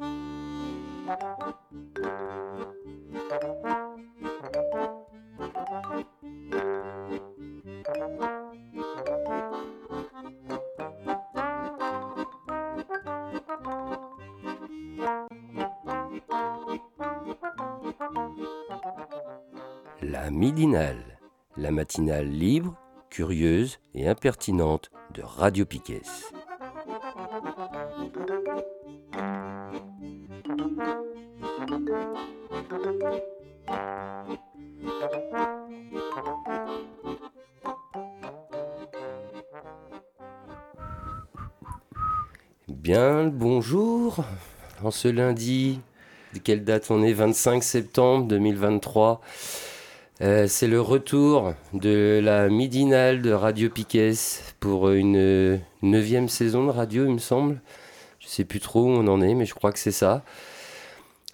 [0.00, 0.06] La
[20.30, 21.18] midinale,
[21.56, 22.76] la matinale libre,
[23.10, 26.02] curieuse et impertinente de Radio Piquet.
[43.30, 44.24] Bonjour
[44.82, 45.80] en ce lundi.
[46.32, 49.20] De quelle date on est 25 septembre 2023.
[50.22, 54.12] Euh, c'est le retour de la midinale de Radio Piquet
[54.60, 57.60] pour une neuvième saison de radio, il me semble.
[58.18, 60.22] Je sais plus trop où on en est, mais je crois que c'est ça.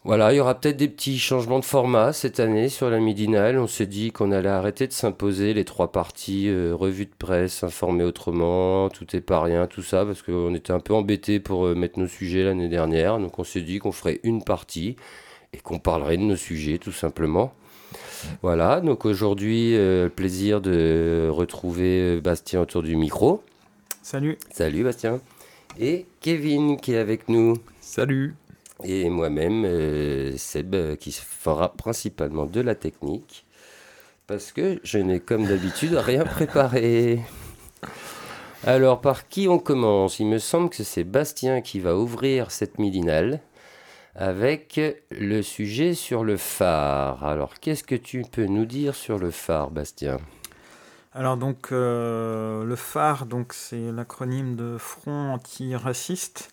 [0.04, 3.58] Voilà, il y aura peut-être des petits changements de format cette année sur la midinale.
[3.58, 7.62] On s'est dit qu'on allait arrêter de s'imposer les trois parties, euh, revue de presse,
[7.62, 11.64] informer autrement, tout est pas rien, tout ça, parce qu'on était un peu embêtés pour
[11.64, 13.18] euh, mettre nos sujets l'année dernière.
[13.18, 14.96] Donc on s'est dit qu'on ferait une partie
[15.54, 17.54] et qu'on parlerait de nos sujets tout simplement.
[18.42, 23.42] Voilà, donc aujourd'hui, euh, plaisir de retrouver Bastien autour du micro.
[24.02, 24.36] Salut.
[24.52, 25.22] Salut Bastien.
[25.80, 27.54] Et Kevin qui est avec nous.
[27.80, 28.34] Salut
[28.82, 33.46] et moi-même, euh, Seb, euh, qui fera principalement de la technique,
[34.26, 37.20] parce que je n'ai comme d'habitude rien préparé.
[38.66, 40.18] Alors, par qui on commence?
[40.20, 43.40] Il me semble que c'est Bastien qui va ouvrir cette midinale
[44.16, 44.80] avec
[45.10, 47.24] le sujet sur le phare.
[47.24, 50.18] Alors, qu'est-ce que tu peux nous dire sur le phare, Bastien?
[51.16, 56.50] Alors donc euh, le phare, donc c'est l'acronyme de Front antiraciste.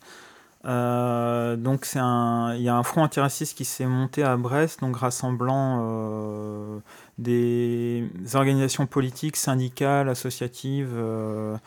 [0.65, 5.79] Euh, donc il y a un front antiraciste qui s'est monté à Brest, donc rassemblant
[5.81, 6.79] euh,
[7.17, 11.57] des organisations politiques, syndicales, associatives, euh,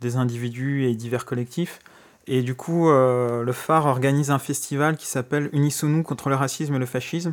[0.00, 1.80] des individus et divers collectifs.
[2.26, 6.78] Et du coup, le phare organise un festival qui s'appelle Unissons-nous contre le racisme et
[6.78, 7.32] le fascisme.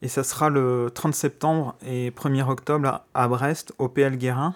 [0.00, 4.54] Et ça sera le 30 septembre et 1er octobre à Brest, au PL Guérin.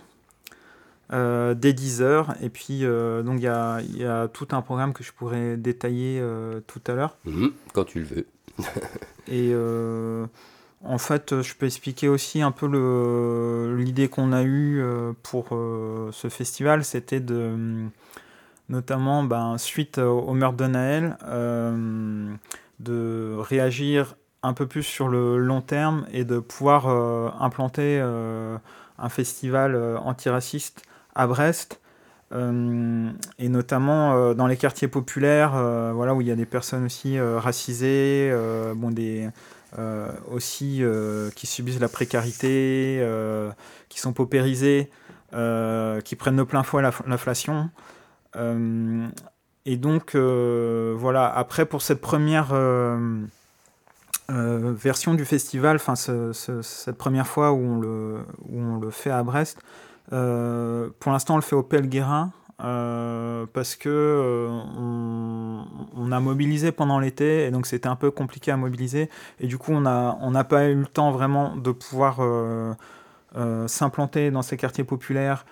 [1.13, 2.37] Euh, dès 10h.
[2.43, 5.57] Et puis, euh, donc, il y a, y a, tout un programme que je pourrais
[5.57, 7.17] détailler euh, tout à l'heure.
[7.27, 8.27] Mhm, quand tu le veux.
[9.29, 9.55] et
[10.85, 12.67] en fait, je peux expliquer aussi un peu
[13.77, 14.83] l'idée qu'on a eue
[15.23, 16.85] pour ce festival.
[16.85, 17.87] C'était de,
[18.69, 21.17] notamment, ben, suite au meurtre de Naël,
[22.81, 26.89] de réagir un peu plus sur le long terme et de pouvoir
[27.41, 30.83] implanter un festival antiraciste
[31.15, 31.83] à Brest.
[32.35, 36.47] Euh, et notamment euh, dans les quartiers populaires, euh, voilà, où il y a des
[36.47, 38.33] personnes aussi racisées,
[38.75, 39.29] bon, des,
[40.31, 40.83] aussi
[41.35, 43.07] qui subissent la précarité,
[43.89, 44.91] qui sont paupérisées,
[45.31, 47.71] qui prennent de plein fouet l'inflation.
[48.35, 52.55] et donc, voilà, après, pour cette première
[54.29, 58.19] version du festival, enfin, cette première fois où on, le,
[58.49, 59.59] où on le fait à Brest,
[60.13, 62.33] euh, pour l'instant, on le fait au Pelguerin.
[62.65, 64.49] Euh, parce que euh,
[65.97, 69.11] on, a mobilisé pendant l'été et donc c'était un peu compliqué à mobiliser.
[69.41, 72.21] Et du coup on n'a on pas eu le temps vraiment de pouvoir
[73.67, 75.45] s'implanter dans ces quartiers populaires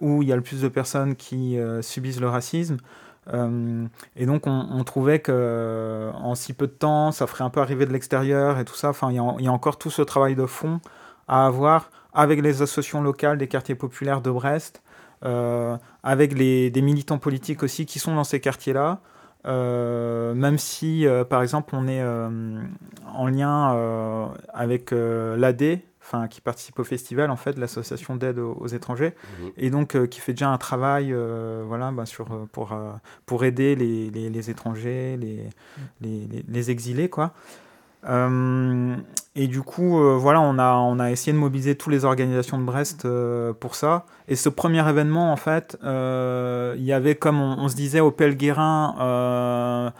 [0.00, 2.76] où il y a le plus de personnes qui subissent le racisme.
[4.16, 7.86] Et donc on, trouvait que en si peu de temps ça ferait un peu arriver
[7.86, 8.90] de l'extérieur et tout ça.
[8.90, 10.80] Enfin il y, a encore tout ce travail de fond
[11.28, 14.82] à avoir avec les associations locales des quartiers populaires de Brest,
[15.24, 19.00] euh, avec les, des militants politiques aussi qui sont dans ces quartiers-là.
[19.44, 26.78] Euh, même si, euh, par exemple, on est en lien avec l'AD, enfin, qui participe
[26.78, 29.46] au festival, en fait, l'association d'aide aux, étrangers, mmh.
[29.56, 31.14] et donc qui fait déjà un travail
[31.66, 32.76] voilà, bah, sur, pour,
[33.26, 35.48] pour aider les, les, les étrangers, les,
[36.00, 37.32] les, les, exilés, quoi.
[38.08, 38.96] Euh,
[39.34, 42.58] et du coup, euh, voilà, on a, on a essayé de mobiliser toutes les organisations
[42.58, 44.04] de Brest euh, pour ça.
[44.28, 49.92] Et ce premier événement, en fait, il y avait, comme on, se disait, au Pelguerin,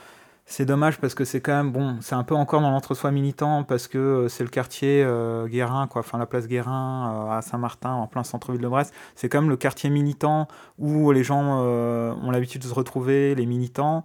[0.44, 3.64] c'est dommage parce que c'est quand même, bon, c'est un peu encore dans l'entre-soi militant
[3.64, 5.06] parce que c'est le quartier
[5.48, 8.92] Guérin, quoi, enfin la place Guérin à Saint-Martin, en plein centre-ville de Brest.
[9.14, 13.46] C'est quand même le quartier militant où les gens ont l'habitude de se retrouver, les
[13.46, 14.04] militants.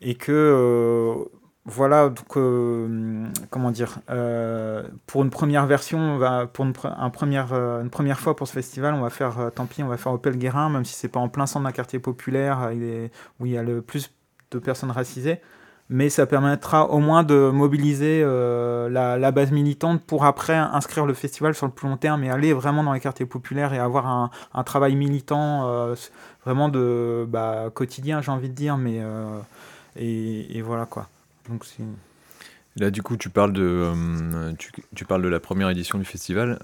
[0.00, 1.28] et que
[1.68, 6.20] voilà, donc, euh, comment dire, euh, pour une première version,
[6.52, 9.66] pour une, un première, euh, une première fois pour ce festival, on va faire, tant
[9.66, 11.98] pis, on va faire Opel Guérin, même si c'est pas en plein centre d'un quartier
[11.98, 12.70] populaire,
[13.40, 14.12] où il y a le plus
[14.52, 15.40] de personnes racisées
[15.88, 21.54] mais ça permettra au moins de mobiliser la, base militante pour après inscrire le festival
[21.54, 24.64] sur le plus long terme et aller vraiment dans les quartiers populaires et avoir un,
[24.64, 25.94] travail militant
[26.44, 28.76] vraiment de bah, quotidien, j'ai envie de dire,
[29.96, 31.06] et, voilà quoi.
[32.78, 33.92] Là, du coup, tu parles de,
[34.94, 36.58] tu, parles de la première édition du festival.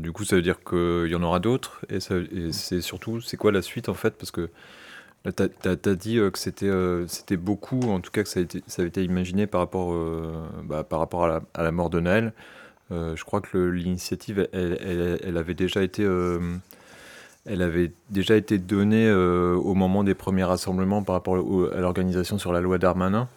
[0.00, 1.80] du coup, ça veut dire qu'il y en aura d'autres?
[1.88, 4.16] Et, c'est surtout, c'est quoi la suite en fait?
[4.18, 4.50] Parce que
[5.32, 8.84] tu as, dit euh, que c'était euh, c'était beaucoup, en tout cas que ça a
[8.84, 12.32] été, imaginé par rapport, euh, bah, par rapport à, la, mort de Naël.
[12.90, 16.02] je crois que l'initiative, elle, avait déjà été,
[17.46, 22.52] elle avait déjà été donnée au moment des premiers rassemblements par rapport à l'organisation sur
[22.52, 23.28] la loi Darmanin.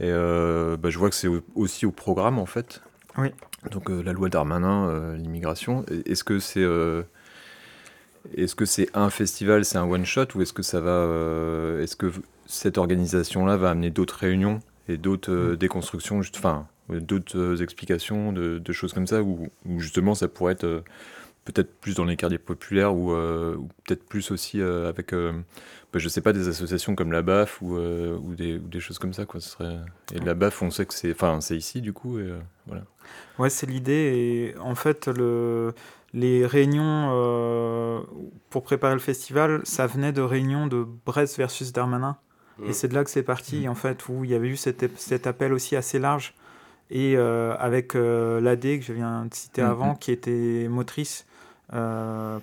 [0.00, 2.80] Et bah, je vois que c'est aussi au programme en fait.
[3.18, 3.28] Oui.
[3.70, 5.84] Donc la loi Darmanin, l'immigration.
[6.06, 6.64] Est-ce que c'est
[8.36, 11.82] est-ce que c'est un festival, c'est un one shot, ou est-ce que ça va, euh,
[11.82, 12.12] est-ce que
[12.46, 18.72] cette organisation-là va amener d'autres réunions et d'autres euh, déconstructions, enfin d'autres euh, explications de,
[18.72, 19.48] choses comme ça, ou
[19.78, 20.82] justement ça pourrait être
[21.44, 23.14] peut-être plus dans les quartiers populaires ou,
[23.84, 25.14] peut-être plus aussi avec,
[25.94, 29.26] je sais pas, des associations comme la BAF ou, ou, des, choses comme ça.
[29.26, 29.40] Quoi.
[29.40, 29.78] Ce serait...
[30.14, 32.18] Et la BAF, on sait que c'est, enfin, c'est ici du coup.
[32.18, 32.32] Et,
[32.66, 32.82] voilà.
[33.38, 34.52] Ouais, c'est l'idée.
[34.54, 35.74] Et en fait, le
[36.12, 38.00] les réunions euh,
[38.50, 42.16] pour préparer le festival, ça venait de réunions de Brest versus Darmanin.
[42.62, 42.72] Et mm.
[42.72, 43.70] c'est de là que c'est parti, mm.
[43.70, 46.34] en fait, où il y avait eu cet, cet appel aussi assez large.
[46.90, 51.26] Et euh, avec euh, l'AD que je viens de citer mm, avant, qui était motrice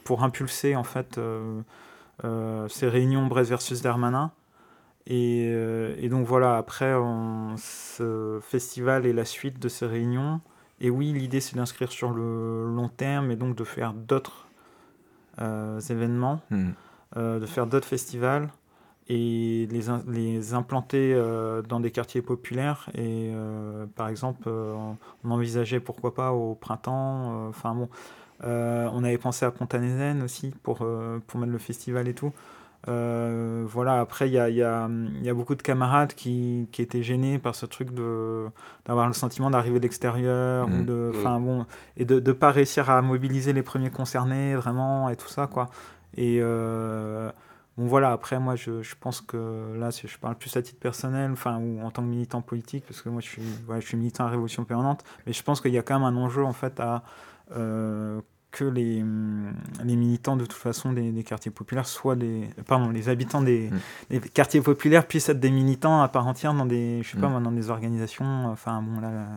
[0.05, 1.19] pour impulser, en fait,
[2.21, 4.31] ces réunions Brest versus Darmanin.
[5.05, 6.93] Et, et donc voilà, après,
[7.57, 10.41] ce festival et la suite de ces réunions,
[10.79, 14.47] et oui, l'idée c'est d'inscrire sur le long terme et donc de faire d'autres
[15.39, 16.69] euh, événements, hmm.
[17.17, 18.49] euh, de faire d'autres festivals
[19.07, 22.89] et les, les implanter euh, dans des quartiers populaires.
[22.95, 23.31] Et
[23.95, 24.97] par exemple, on
[25.31, 27.89] envisageait pourquoi pas au printemps, enfin bon,
[28.43, 30.77] on avait pensé à Pontanézen aussi pour,
[31.27, 32.31] pour mettre le festival et tout.
[32.87, 34.89] Euh, voilà, après, il y a, y, a,
[35.21, 37.89] y a, beaucoup de camarades qui, qui, étaient gênés par ce truc
[38.85, 40.85] d'avoir le sentiment d'arriver de l'extérieur, mmh.
[40.85, 41.43] de, mmh.
[41.43, 41.65] bon,
[41.97, 45.69] et de ne pas réussir à mobiliser les premiers concernés, vraiment, et tout ça, quoi.
[46.15, 47.29] Et euh,
[47.77, 51.31] bon, voilà, après, moi, je, je, pense que là, je parle plus à titre personnel,
[51.31, 54.25] enfin, ou en tant que militant politique, parce que moi, je suis, je suis militant
[54.25, 56.79] à Révolution Permanente, mais je pense qu'il y a quand même un enjeu, en fait,
[56.79, 57.03] à.
[57.55, 58.21] Euh,
[58.51, 59.03] que les,
[59.83, 63.69] les militants de toute façon des, quartiers populaires soient des pardon les habitants des,
[64.09, 64.19] mm.
[64.33, 67.43] quartiers populaires puissent être des militants à part entière dans des je sais pas mm.
[67.43, 69.27] dans des organisations enfin bon là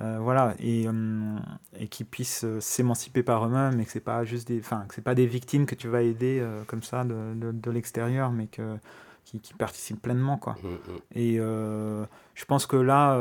[0.00, 1.40] euh, voilà et, hum,
[1.78, 4.94] et qui puissent euh, s'émanciper par eux-mêmes et que c'est pas juste des enfin que
[4.94, 8.46] c'est pas des victimes que tu vas aider euh, comme ça de, de, l'extérieur mais
[8.46, 8.76] que
[9.24, 13.16] qui, qui, participent pleinement quoi mm, et je pense que là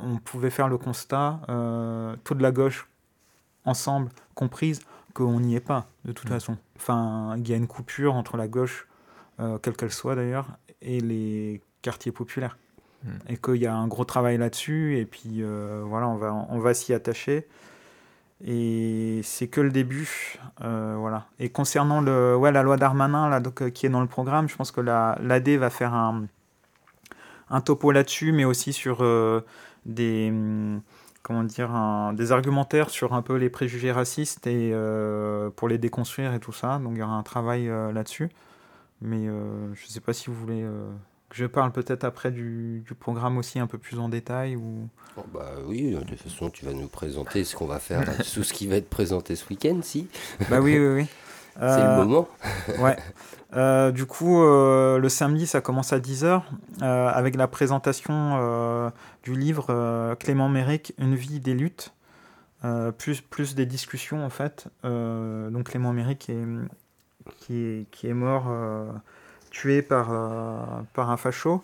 [0.00, 1.40] on pouvait faire le constat
[2.24, 2.88] toute la gauche
[3.68, 4.80] ensemble, comprise,
[5.14, 6.32] qu'on n'y est pas, de toute mm.
[6.32, 6.56] façon.
[6.76, 8.86] Enfin, il y a une coupure entre la gauche,
[9.40, 10.48] euh, quelle qu'elle soit d'ailleurs,
[10.82, 12.56] et les quartiers populaires.
[13.04, 13.08] Mm.
[13.28, 16.58] Et qu'il y a un gros travail là-dessus, et puis euh, voilà, on va, on
[16.58, 17.46] va s'y attacher.
[18.44, 20.38] Et c'est que le début.
[20.62, 21.26] Euh, voilà.
[21.40, 24.54] Et concernant le, ouais, la loi Darmanin, là, donc, qui est dans le programme, je
[24.54, 26.26] pense que l'AD va faire un,
[27.50, 29.02] un topo là-dessus, mais aussi sur
[29.84, 30.32] des
[31.22, 31.70] comment dire,
[32.14, 36.52] des argumentaires sur un peu les préjugés racistes et euh, pour les déconstruire et tout
[36.52, 36.78] ça.
[36.78, 38.30] Donc il y aura un travail euh, là-dessus.
[39.00, 40.66] Mais euh, je ne sais pas si vous voulez
[41.28, 44.88] que je parle peut-être après du, programme aussi un peu plus en détail ou.
[45.16, 48.42] Oh, bah oui, de toute façon tu vas nous présenter ce qu'on va faire, tout
[48.44, 50.08] ce qui va être présenté ce week-end, si.
[50.48, 51.06] Bah oui, oui, oui.
[51.58, 52.28] C'est le moment.
[52.78, 52.96] ouais.
[53.54, 56.42] Euh, du coup, euh, le samedi, ça commence à 10h
[56.82, 61.92] euh, avec la présentation du livre Clément Méric, Une vie des luttes,
[62.98, 64.68] plus, plus des discussions en fait.
[64.84, 66.44] donc Clément Méric est,
[67.38, 68.50] qui, est, qui est mort
[69.50, 70.08] tué par,
[70.94, 71.62] par un facho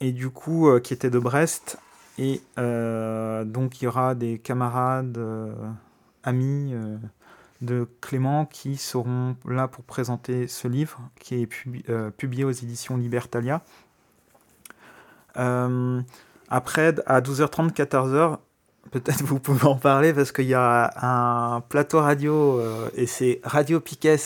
[0.00, 1.78] et du coup qui était de Brest.
[2.18, 5.18] Et donc il y aura des camarades,
[6.22, 6.74] amis
[7.60, 11.48] de Clément qui seront là pour présenter ce livre qui est
[11.88, 13.62] euh, publié aux éditions Libertalia.
[15.36, 16.00] Euh,
[16.48, 18.38] après, à 12h30, 14h,
[18.90, 20.92] peut-être vous pouvez en parler parce qu'il y a
[21.56, 24.18] un plateau radio euh, et c'est Radio Piquet.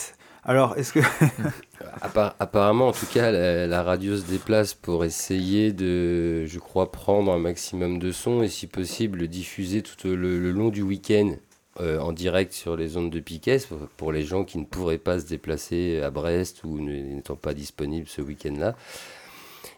[0.43, 0.99] Alors, est-ce que.
[2.39, 7.37] Apparemment, en tout cas, la, radio se déplace pour essayer de, je crois, prendre un
[7.37, 11.35] maximum de sons et si possible le diffuser tout le long du week-end
[11.79, 13.59] en direct sur les ondes de Piquet
[13.97, 18.07] pour les gens qui ne pourraient pas se déplacer à Brest ou n'étant pas disponibles
[18.07, 18.75] ce week-end-là.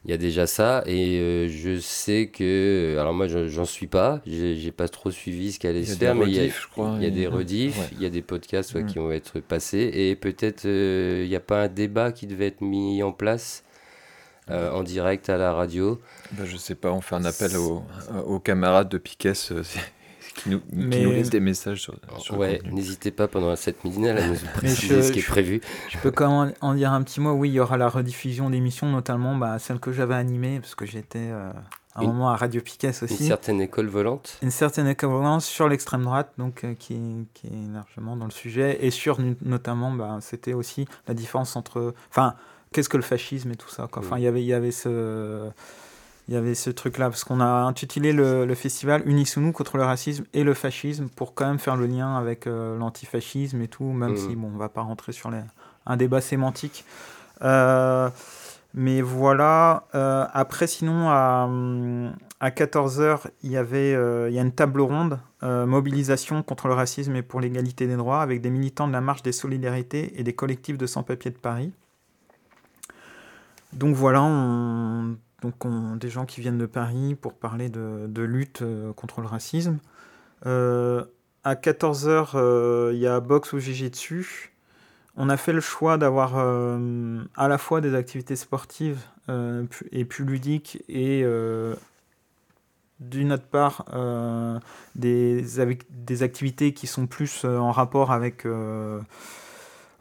[0.04, 4.20] Il y a déjà ça et euh, je sais que alors moi j'en suis pas.
[4.26, 7.12] J'ai pas trop suivi ce qu'allait se faire mais il y a, il y a
[7.12, 8.86] des rediffs il y a des podcasts mm.
[8.88, 9.92] qui vont être passés.
[9.94, 13.64] Et peut-être euh, il n'y a pas un débat qui devait être mis en place
[14.50, 16.02] euh, en direct à la radio?
[16.32, 17.84] Ben, je sais pas on fait un appel aux,
[18.26, 19.36] aux camarades de Piquet
[20.34, 24.36] qui nous, laisse des messages sur, sur Ouais, n'hésitez pas pendant cette midinale à nous
[24.56, 25.62] préciser ce qui est prévu.
[25.90, 27.32] Je peux quand même en dire un petit mot.
[27.32, 30.86] Oui, il y aura la rediffusion d'émissions, notamment bah, celle que j'avais animée, parce que
[30.86, 31.52] j'étais euh,
[31.96, 33.24] à un moment à Radio Piquet aussi.
[33.24, 34.38] Une certaine école volante.
[34.42, 38.32] Une certaine école volante sur l'extrême droite, donc euh, qui, qui, est largement dans le
[38.32, 38.80] sujet.
[38.82, 41.94] Et sur notamment, bah, c'était aussi la différence entre.
[42.10, 42.36] Enfin,
[42.72, 43.88] qu'est-ce que le fascisme et tout ça.
[43.96, 45.50] Enfin, il y avait, il y avait ce
[46.32, 50.24] il y avait ce truc-là, parce qu'on a intitulé le, festival Unissons-nous contre le racisme
[50.34, 54.16] et le fascisme pour quand même faire le lien avec euh, l'antifascisme et tout, même
[54.16, 54.36] si, mmh.
[54.36, 55.42] bon, on va pas rentrer sur les,
[55.86, 56.86] un débat sémantique.
[57.42, 58.10] Euh,
[58.74, 61.50] mais voilà, euh, après, sinon, à,
[62.40, 67.14] à 14h, il y avait il y a une table ronde, mobilisation contre le racisme
[67.18, 70.34] et pour l'égalité des droits, avec des militants de la Marche des Solidarités et des
[70.34, 71.74] collectifs de sans-papiers de Paris.
[73.74, 75.56] Donc voilà, on donc
[75.98, 79.80] des gens qui viennent de Paris pour parler de, lutte euh, contre le racisme.
[80.46, 81.04] Euh,
[81.44, 84.54] à 14h, euh, il y a Box ou dessus.
[85.18, 89.02] On a fait le choix d'avoir à la fois des activités sportives
[89.92, 91.26] et plus ludiques et
[93.02, 93.84] d'une autre part
[94.96, 95.44] des
[96.22, 98.48] activités qui sont plus en rapport avec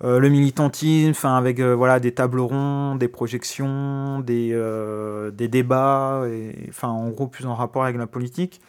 [0.02, 5.46] euh, le militantisme, enfin avec euh, voilà des tables rondes, des projections, des, euh, des
[5.46, 8.62] débats, et, enfin en gros plus en rapport avec la politique.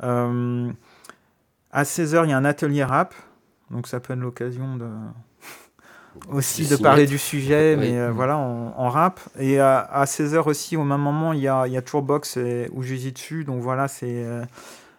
[0.00, 0.08] à
[1.82, 3.14] 16h, il y a un atelier rap,
[3.70, 4.88] donc ça peut être l'occasion de
[6.28, 9.20] aussi de parler du sujet, mais voilà, en, rap.
[9.38, 12.36] Et à, 16h aussi, au même moment, il y a, y a toujours Box
[12.72, 14.26] où j'hésite dessus, donc voilà, c'est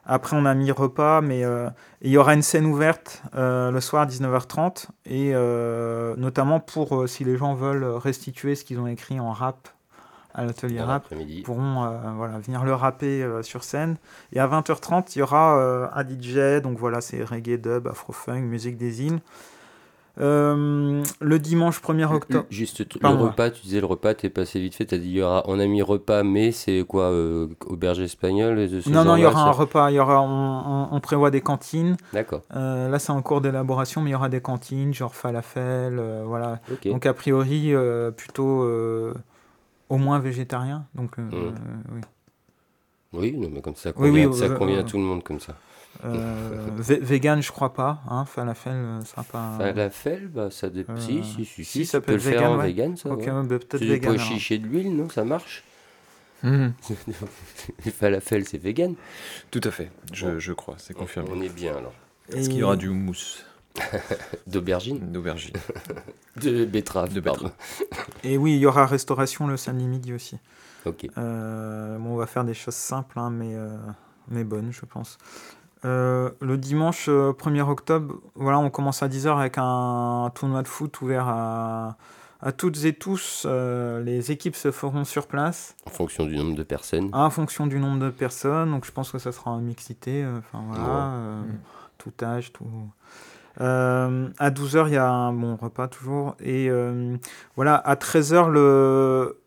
[0.05, 1.67] après, on a mis repas, mais euh,
[2.01, 7.09] il y aura une scène ouverte euh, le soir à 19h30, et euh, notamment pour,
[7.09, 9.67] si les gens veulent restituer ce qu'ils ont écrit en rap
[10.35, 13.95] à l'atelier rap, ils pourront voilà, venir le rapper sur scène.
[14.33, 18.77] Et à 20h30, il y aura un DJ, donc voilà, c'est reggae, dub, afro-funk, musique
[18.77, 19.21] des îles.
[20.19, 22.45] Euh, le dimanche 1er octobre.
[22.49, 25.21] Juste le repas, tu disais le repas, t'es passé vite fait, t'as dit il y
[25.21, 29.25] aura, on a mis repas, mais c'est quoi, euh, auberge espagnole Non, non, il y
[29.25, 31.97] aura un repas, il y aura, on, prévoit des cantines.
[32.13, 32.41] D'accord.
[32.55, 36.59] Euh, là, c'est en cours d'élaboration, mais il y aura des cantines, genre falafel, voilà.
[36.85, 37.73] Donc, a priori,
[38.15, 38.65] plutôt
[39.89, 40.85] au moins végétarien.
[40.95, 41.29] Donc, mmh.
[41.93, 42.01] oui.
[43.13, 45.55] Oui, non, mais comme ça, convient, ça convient à tout le monde comme ça.
[46.05, 48.01] Euh, vegan, je crois pas.
[48.07, 49.55] Hein, falafel, euh, ça pas.
[49.57, 50.93] Falafel, bah, ça dépend.
[50.93, 53.09] Euh, si, si, si, si, ça peut le faire en vegan, ça.
[53.09, 53.47] Ok, ouais.
[53.47, 54.13] peut-être vegan.
[54.13, 55.63] Tu peux chicher de l'huile, non Ça marche
[56.43, 56.67] mmh.
[57.91, 58.95] falafel, c'est vegan
[59.51, 61.29] Tout à fait, je, je crois, c'est confirmé.
[61.33, 61.93] On est bien alors.
[62.31, 63.45] Est-ce qu'il y aura du mousse
[64.47, 65.53] D'aubergine D'aubergine.
[66.41, 67.51] de betterave, de betterave.
[68.23, 70.37] Et oui, il y aura restauration le samedi midi aussi.
[70.85, 71.07] Ok.
[71.15, 73.55] bon, on va faire des choses simples, hein, mais,
[74.27, 75.17] mais bonnes, je pense.
[75.85, 80.67] Euh, le dimanche 1er euh, octobre, voilà, on commence à 10h avec un, tournoi de
[80.67, 81.97] foot ouvert à,
[82.41, 83.43] à toutes et tous.
[83.45, 85.75] Euh, les équipes se feront sur place.
[85.85, 87.09] En fonction du nombre de personnes.
[87.13, 88.71] En fonction du nombre de personnes.
[88.71, 90.25] Donc je pense que ça sera en mixité.
[90.25, 91.13] Enfin voilà,
[91.99, 92.65] tout âge, tout.
[93.59, 96.35] à 12h, il y a un bon repas toujours.
[96.39, 96.71] Et
[97.55, 99.39] voilà, à 13h, le...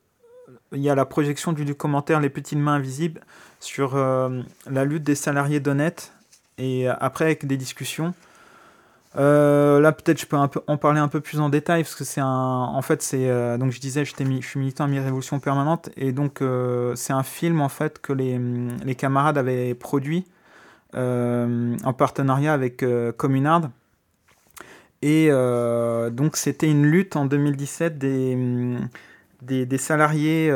[0.72, 3.22] il y a la projection du documentaire Les petites mains invisibles
[3.58, 6.12] sur la lutte des salariés d'Honnête
[6.58, 8.14] et après, avec des discussions.
[9.16, 12.20] Euh, là, peut-être je peux en parler un peu plus en détail parce que c'est
[12.20, 12.26] un.
[12.26, 16.42] En fait, c'est euh, donc je disais, je suis militant à mi-révolution permanente et donc
[16.42, 18.38] euh, c'est un film en fait que les,
[18.84, 20.26] les camarades avaient produit
[20.94, 22.84] en partenariat avec
[23.16, 23.70] Communard.
[25.02, 28.36] Et donc c'était une lutte en 2017 des,
[29.42, 30.50] des, salariés,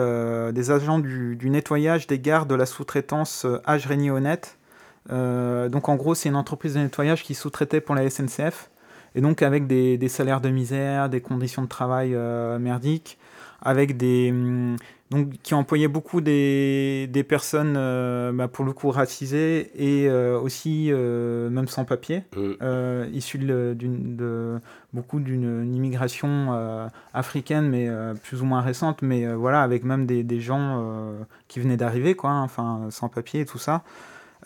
[0.52, 3.46] des agents du, nettoyage des gares de la sous-traitance.
[3.66, 4.61] Régnier Honnête euh,
[5.08, 8.70] donc en gros, c'est une entreprise de nettoyage qui sous-traitait pour la SNCF,
[9.14, 13.18] et donc avec des, des salaires de misère, des conditions de travail euh, merdiques,
[13.60, 14.76] avec des hum,
[15.10, 20.90] donc qui employait beaucoup des, des personnes euh, bah, pour le coup racisées et aussi
[20.90, 23.12] même sans papier, mmh.
[23.12, 24.58] issues de, de,
[24.94, 27.90] beaucoup d'une immigration africaine mais
[28.22, 31.14] plus ou moins récente, mais voilà avec même des, des gens
[31.46, 33.82] qui venaient d'arriver quoi, hein, enfin sans papier et tout ça.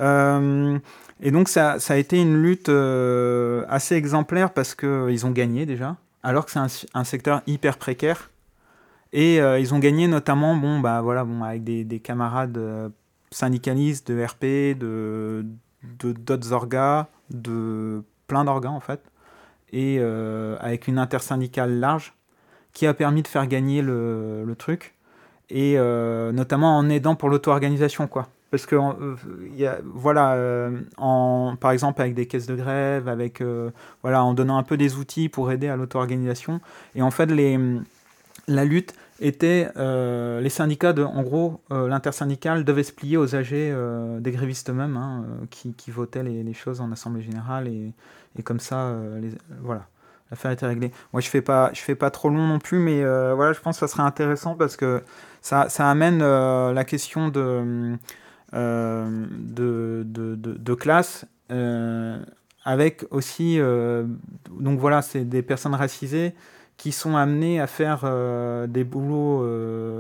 [0.01, 2.69] Et donc ça, a été une lutte
[3.69, 8.31] assez exemplaire parce qu'ils ont gagné déjà, alors que c'est un, secteur hyper précaire.
[9.13, 12.93] Et ils ont gagné notamment bon, bah, voilà, bon, avec des, des camarades
[13.31, 15.47] syndicalistes de RP, de
[16.03, 19.01] d'autres orgas, de plein d'organes en fait,
[19.73, 20.01] et
[20.61, 22.17] avec une intersyndicale large
[22.77, 24.95] qui a permis de faire gagner le, truc,
[25.49, 28.29] et euh, notamment en aidant pour l'auto-organisation, quoi.
[28.51, 29.17] Parce que, euh,
[29.55, 33.43] y a, voilà, euh, en, par exemple avec des caisses de grève, avec,
[34.03, 36.61] voilà, en donnant un peu des outils pour aider à l'auto-organisation.
[36.95, 37.59] Et en fait, les,
[38.49, 44.31] la lutte était, les syndicats, de, en gros, l'intersyndicale devait se plier aux AG des
[44.31, 47.93] grévistes eux-mêmes, hein, qui, qui, votaient les, les, choses en assemblée générale, et,
[48.39, 49.87] et comme ça, les, voilà
[50.31, 50.93] l'affaire était réglée.
[51.13, 53.61] Moi, je fais pas, je fais pas trop long non plus, mais euh, voilà, je
[53.61, 55.03] pense que ça serait intéressant parce que
[55.43, 57.97] ça, ça amène euh, la question de, euh,
[58.57, 61.27] de, de, classe
[62.65, 66.35] avec aussi, donc voilà, c'est des personnes racisées
[66.77, 68.05] qui sont amenées à faire
[68.69, 69.47] des boulots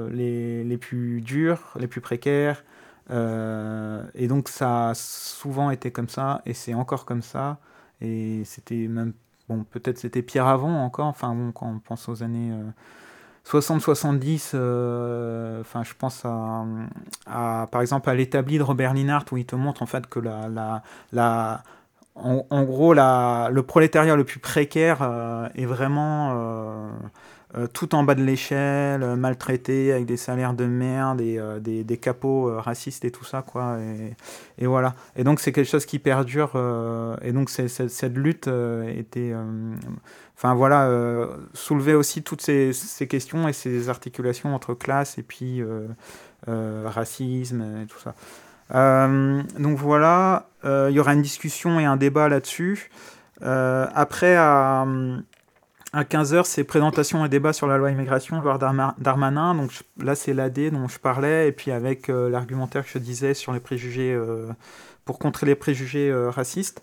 [0.08, 2.64] les, les, plus durs, les plus précaires.
[3.10, 7.58] et donc ça a souvent été comme ça, et c'est encore comme ça.
[8.00, 9.12] Et c'était même
[9.48, 12.50] Bon, peut-être c'était pire avant encore, enfin bon, quand on pense aux années
[13.48, 19.46] 60-70, euh, enfin je pense à, par exemple à l'établi de Robert Linhart où il
[19.46, 21.62] te montre en fait que la, la,
[22.16, 26.32] en, gros le prolétariat le plus précaire euh, est vraiment
[27.56, 33.04] euh, tout en bas de l'échelle, maltraité, avec des salaires de merde des, capots racistes
[33.04, 33.78] et tout ça, quoi.
[34.58, 34.94] Et, voilà.
[35.14, 36.50] Et donc, c'est quelque chose qui perdure.
[37.22, 38.50] et donc, cette lutte
[38.88, 39.32] était.
[40.36, 42.72] Enfin, voilà, soulevait aussi toutes ces,
[43.08, 45.62] questions et ces articulations entre classe et puis
[46.46, 48.14] racisme et tout ça.
[49.58, 52.90] donc voilà, il y aura une discussion et un débat là-dessus.
[53.40, 54.86] après, à
[55.96, 58.58] à 15h, c'est présentation et débat sur la loi immigration, loi
[58.98, 59.54] Darmanin.
[59.54, 63.32] Donc là, c'est l'AD dont je parlais, et puis avec euh, l'argumentaire que je disais
[63.32, 64.48] sur les préjugés, euh,
[65.06, 66.82] pour contrer les préjugés euh, racistes.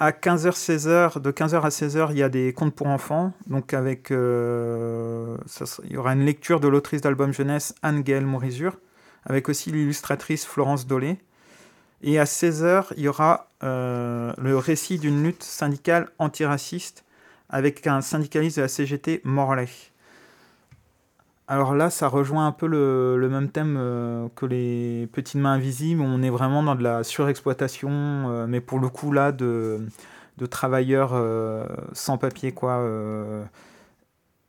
[0.00, 3.32] À 15h, 16h, de 15h à 16h, il y a des contes pour enfants.
[3.46, 8.78] Donc avec, ça, il y aura une lecture de l'autrice d'album jeunesse Anne-Gaëlle Morizur,
[9.24, 11.18] avec aussi l'illustratrice Florence Dolé.
[12.02, 17.04] Et à 16h, il y aura euh, le récit d'une lutte syndicale antiraciste
[17.50, 19.89] avec un syndicaliste de la CGT, Morlaix.
[21.50, 26.00] Alors là, ça rejoint un peu le, même thème euh, que les petites mains invisibles.
[26.00, 29.80] On est vraiment dans de la surexploitation, euh, mais pour le coup là, de,
[30.48, 31.12] travailleurs
[31.92, 32.82] sans papier, quoi,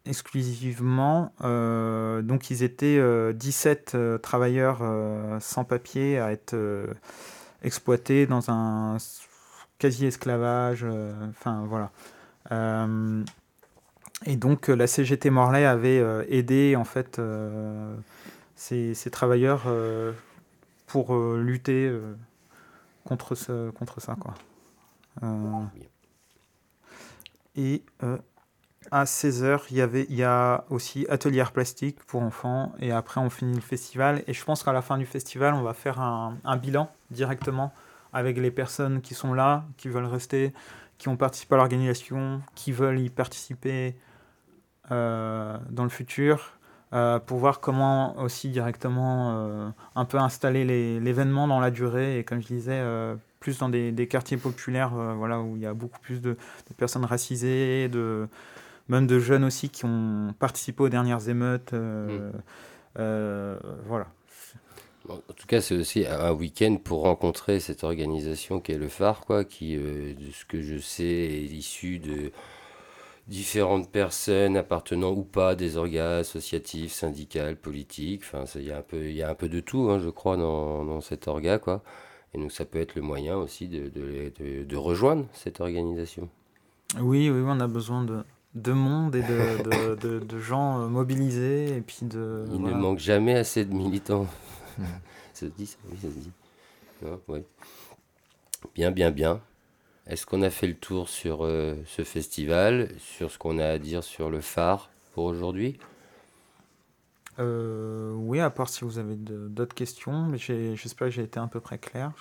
[0.05, 1.33] exclusivement.
[1.41, 4.81] donc ils étaient 17 travailleurs
[5.41, 6.55] sans papier à être
[7.63, 8.97] exploité dans un
[9.79, 10.85] quasi-esclavage.
[10.85, 11.91] Euh, enfin, voilà.
[14.27, 17.21] Euh, et donc, la CGT Morlaix avait euh, aidé, en fait,
[18.55, 19.63] ces, ces, travailleurs
[20.88, 21.91] pour lutter
[23.05, 24.34] contre, ce, contre ça, quoi.
[27.55, 27.84] et
[28.89, 33.29] à 16h, il y il y a aussi atelier plastique pour enfants et après on
[33.29, 36.57] finit le festival et je pense qu'à la fin du festival, on va faire un,
[36.57, 37.73] bilan directement
[38.12, 40.53] avec les personnes qui sont là, qui veulent rester,
[40.97, 44.11] qui ont participé à l'organisation, qui veulent y participer euh,
[44.91, 46.54] dans le futur,
[46.93, 50.65] euh, pour voir comment aussi directement euh, un peu installer
[50.99, 52.84] l'événement dans la durée et comme je disais,
[53.39, 56.73] plus dans des, des quartiers populaires voilà, où il y a beaucoup plus de, de
[56.77, 58.27] personnes racisées, de,
[58.91, 61.73] même de jeunes aussi qui ont participé aux dernières émeutes.
[61.73, 62.41] Euh, mm.
[62.99, 64.08] euh, voilà.
[65.10, 69.21] En tout cas, c'est aussi un week-end pour rencontrer cette organisation qui est le phare,
[69.21, 72.32] quoi, qui, euh, de ce que je sais, est issue de
[73.32, 78.24] différentes personnes appartenant ou pas des organes associatifs, syndicales, politiques.
[78.26, 80.36] Enfin, il y a un peu, y a un peu de tout, hein, je crois,
[80.36, 81.82] dans, dans cet orga, quoi.
[82.34, 86.30] Et donc, ça peut être le moyen aussi de, de, de rejoindre cette organisation.
[87.00, 88.24] Oui, oui, on a besoin de,
[88.56, 91.78] de monde et de, de, de, gens euh, mobilisés.
[91.78, 94.28] Et puis de, Il ne manque jamais assez de militants.
[95.34, 96.32] ça se dit ça Oui, ça se dit.
[97.30, 97.46] ouais.
[98.76, 99.41] Bien, bien, bien.
[100.07, 103.77] Est-ce qu'on a fait le tour sur euh, ce festival, sur ce qu'on a à
[103.77, 105.77] dire sur le phare pour aujourd'hui?
[107.39, 111.47] Euh, Oui, à part si vous avez d'autres questions, mais j'espère que j'ai été à
[111.47, 112.11] peu près clair.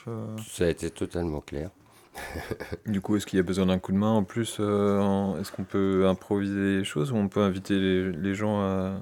[0.47, 1.71] Ça a été totalement clair
[2.87, 5.53] du coup, est-ce qu'il y a besoin d'un coup de main en plus euh, Est-ce
[5.53, 9.01] qu'on peut improviser les choses ou on peut inviter les, gens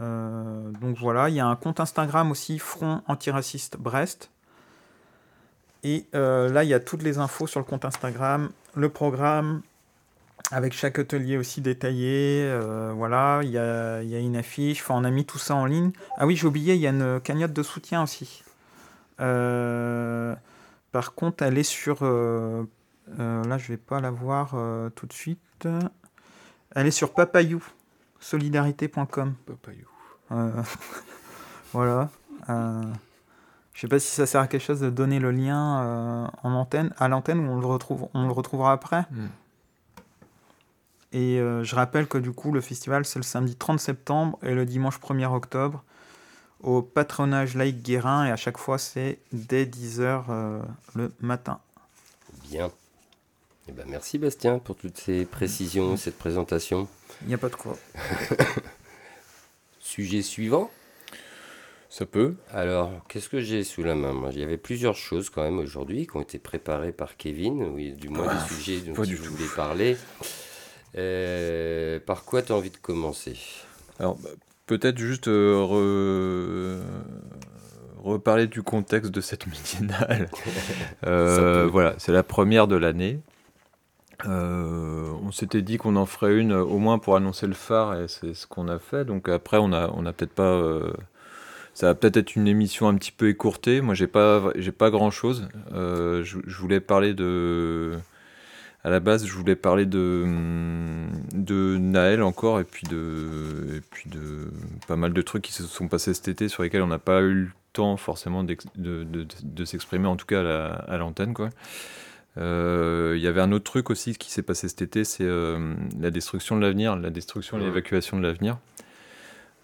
[0.00, 4.30] Euh, donc voilà, il y a un compte Instagram aussi, Front Antiraciste Brest.
[5.82, 9.62] Et euh, là, il y a toutes les infos sur le compte Instagram, le programme,
[10.50, 12.42] avec chaque atelier aussi détaillé.
[12.42, 14.82] Euh, voilà, il y a, y a, une affiche.
[14.82, 15.92] Enfin, on a mis tout ça en ligne.
[16.16, 18.42] Ah oui, j'ai oublié, il y a une cagnotte de soutien aussi.
[19.18, 22.04] par contre, elle est sur.
[22.04, 24.56] là, je vais pas la voir
[24.94, 25.68] tout de suite.
[26.74, 27.62] Elle est sur Papayou
[28.20, 29.34] solidarité.com.
[30.32, 30.62] Euh,
[31.72, 32.08] voilà.
[32.48, 32.82] Euh,
[33.74, 36.52] je sais pas si ça sert à quelque chose de donner le lien euh, en
[36.52, 39.02] antenne, à l'antenne où on le, retrouve, on le retrouvera après.
[39.10, 39.28] Hmm.
[41.12, 44.54] Et euh, je rappelle que du coup, le festival, c'est le samedi 30 septembre et
[44.54, 45.82] le dimanche 1er octobre
[46.62, 48.26] au patronage laïque Guérin.
[48.26, 50.62] Et à chaque fois, c'est dès 10h
[50.94, 51.60] le matin.
[52.44, 52.70] Bien.
[53.70, 56.88] Eh ben, merci Bastien pour toutes ces précisions, cette présentation.
[57.22, 57.76] Il n'y a pas de quoi.
[59.78, 60.70] Sujet suivant
[61.88, 62.34] Ça peut.
[62.52, 64.12] Alors, qu'est-ce que j'ai sous la main?
[64.32, 67.92] Il y avait plusieurs choses quand même aujourd'hui qui ont été préparées par Kevin, oui,
[67.92, 69.96] du moins des ah, sujets dont tu voulais parler.
[70.96, 73.36] Euh, par quoi tu as envie de commencer?
[73.98, 74.30] Alors, bah,
[74.66, 76.80] peut-être juste euh,
[78.02, 80.30] reparler du contexte de cette midinale.
[81.06, 83.20] Euh, voilà, c'est la première de l'année.
[84.26, 88.06] Euh, on s'était dit qu'on en ferait une au moins pour annoncer le phare et
[88.06, 89.06] c'est ce qu'on a fait.
[89.06, 90.60] Donc après, on a, on a peut-être pas.
[91.74, 93.80] Ça va peut-être être une émission un petit peu écourtée.
[93.80, 95.48] Moi, j'ai pas, j'ai pas grand chose.
[95.72, 97.98] Euh, je, voulais parler de.
[98.84, 100.24] À la base, je voulais parler de,
[101.34, 104.50] de Naël encore et puis de, et puis de
[104.86, 107.20] pas mal de trucs qui se sont passés cet été sur lesquels on n'a pas
[107.22, 111.34] eu le temps forcément de, de, de s'exprimer, en tout cas à l'antenne.
[111.34, 111.50] quoi.
[112.38, 115.74] Euh, il y avait un autre truc aussi qui s'est passé cet été, c'est euh,
[115.98, 118.58] la destruction de l'avenir, la destruction et l'évacuation de l'avenir.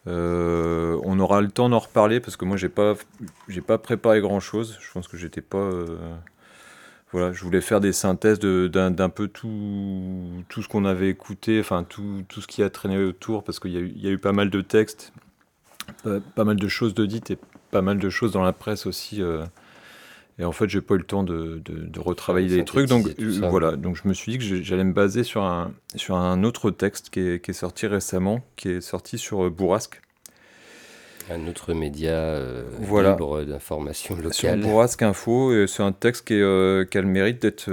[0.08, 2.94] Euh, on aura le temps d'en reparler parce que moi j'ai pas
[3.48, 4.78] j'ai pas préparé grand chose.
[4.80, 5.68] Je pense que j'étais pas
[7.12, 11.84] voilà, je voulais faire des synthèses d'un peu tout, tout ce qu'on avait écouté, enfin
[11.84, 14.50] tout, tout, ce qui a traîné autour parce qu'il y, y, a eu pas mal
[14.50, 15.12] de textes,
[16.02, 17.38] pas, mal de choses de dites et
[17.70, 19.22] pas mal de choses dans la presse aussi.
[20.38, 22.88] Et en fait, j'ai pas eu le temps de, de, retravailler des trucs.
[22.88, 26.16] Donc euh, voilà, donc je me suis dit que j'allais me baser sur un, sur
[26.16, 30.02] un autre texte qui est, qui est sorti récemment, qui est sorti sur euh, Bourrasque.
[31.30, 34.32] Un autre média euh, libre d'information locale.
[34.32, 37.70] Sur Bourrasque Info, c'est un texte qui, est, qui, a le mérite d'être,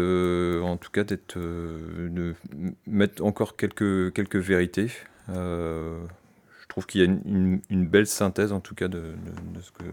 [0.64, 2.34] en tout cas, d'être, de
[2.88, 4.90] mettre encore quelques, quelques vérités.
[5.28, 9.02] je trouve qu'il y a une, une, belle synthèse, en tout cas, de,
[9.54, 9.84] de ce que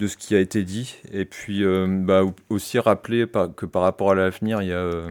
[0.00, 0.96] de ce qui a été dit.
[1.12, 5.10] Et puis euh, bah, aussi rappeler que par rapport à l'avenir, il y a, euh,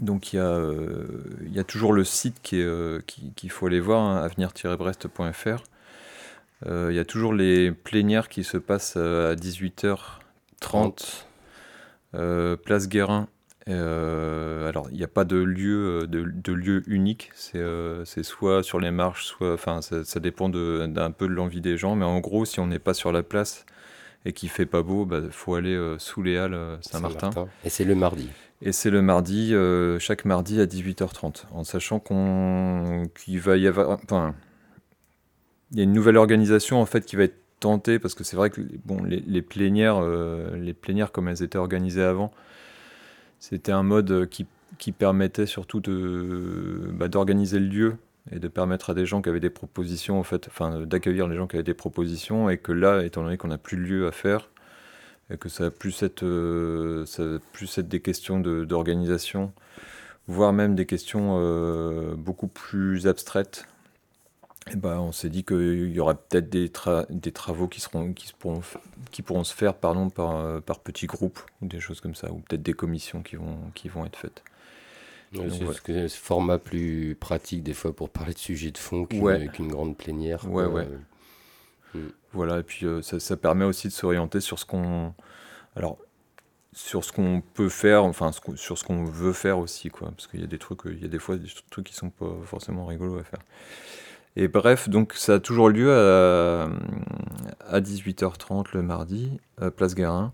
[0.00, 3.80] donc il y, a, euh, il y a toujours le site qu'il qui, faut aller
[3.80, 5.62] voir, hein, avenir-brest.fr.
[6.66, 11.24] il y a toujours les plénières qui se passent à 18h30,
[12.64, 13.28] place Guérin
[13.68, 17.30] euh, alors, il n'y a pas de lieu, euh, de, lieu unique.
[17.54, 19.52] Euh, c'est soit sur les marches, soit.
[19.52, 21.94] Enfin, ça, dépend d'un peu de l'envie des gens.
[21.94, 23.66] Mais en gros, si on n'est pas sur la place
[24.24, 27.30] et qu'il fait pas beau, il bah, faut aller sous les Halles Saint-Martin.
[27.64, 28.28] et c'est le mardi.
[28.60, 29.54] Et c'est le mardi,
[30.00, 31.44] chaque mardi à 18h30.
[31.52, 33.98] En sachant qu'il va y avoir.
[34.02, 34.34] Enfin,
[35.72, 38.36] il y a une nouvelle organisation en fait qui va être tentée parce que c'est
[38.36, 42.30] vrai que bon, les, plénières, les plénières comme elles étaient organisées avant,
[43.40, 44.46] c'était un mode qui,
[44.78, 47.96] qui permettait surtout de, bah, d'organiser le lieu
[48.30, 51.36] et de permettre à des gens qui avaient des propositions, en fait, enfin, d'accueillir les
[51.36, 54.06] gens qui avaient des propositions, et que là, étant donné qu'on n'a plus de lieu
[54.06, 54.50] à faire,
[55.30, 59.52] et que ça a plus être, euh, ça plus être des questions d'organisation,
[60.26, 63.66] voire même des questions euh, beaucoup plus abstraites,
[64.72, 66.70] et ben, on s'est dit qu'il y aura peut-être des,
[67.10, 68.60] des, travaux qui, seront, qui, pourront,
[69.10, 72.30] qui pourront se faire pardon, par, euh, par petits groupes, ou des choses comme ça,
[72.30, 74.42] ou peut-être des commissions qui vont, qui vont être faites.
[75.32, 79.96] c'est ce format plus pratique des fois pour parler de sujets de fond qu'une grande
[79.96, 80.48] plénière.
[80.50, 80.88] Ouais, ouais.
[81.94, 82.08] Hmm.
[82.32, 85.14] Voilà, et puis euh, ça, ça, permet aussi de s'orienter sur ce qu'on.
[85.74, 85.98] Alors,
[86.72, 90.10] sur ce qu'on peut faire, enfin sur ce qu'on veut faire aussi, quoi.
[90.10, 92.10] Parce qu'il y a des trucs, il y a des fois des trucs qui sont
[92.10, 93.40] pas forcément rigolos à faire.
[94.40, 96.68] Et bref, donc ça a toujours lieu à,
[97.68, 100.32] à 18h30 le mardi, à Place Guérin.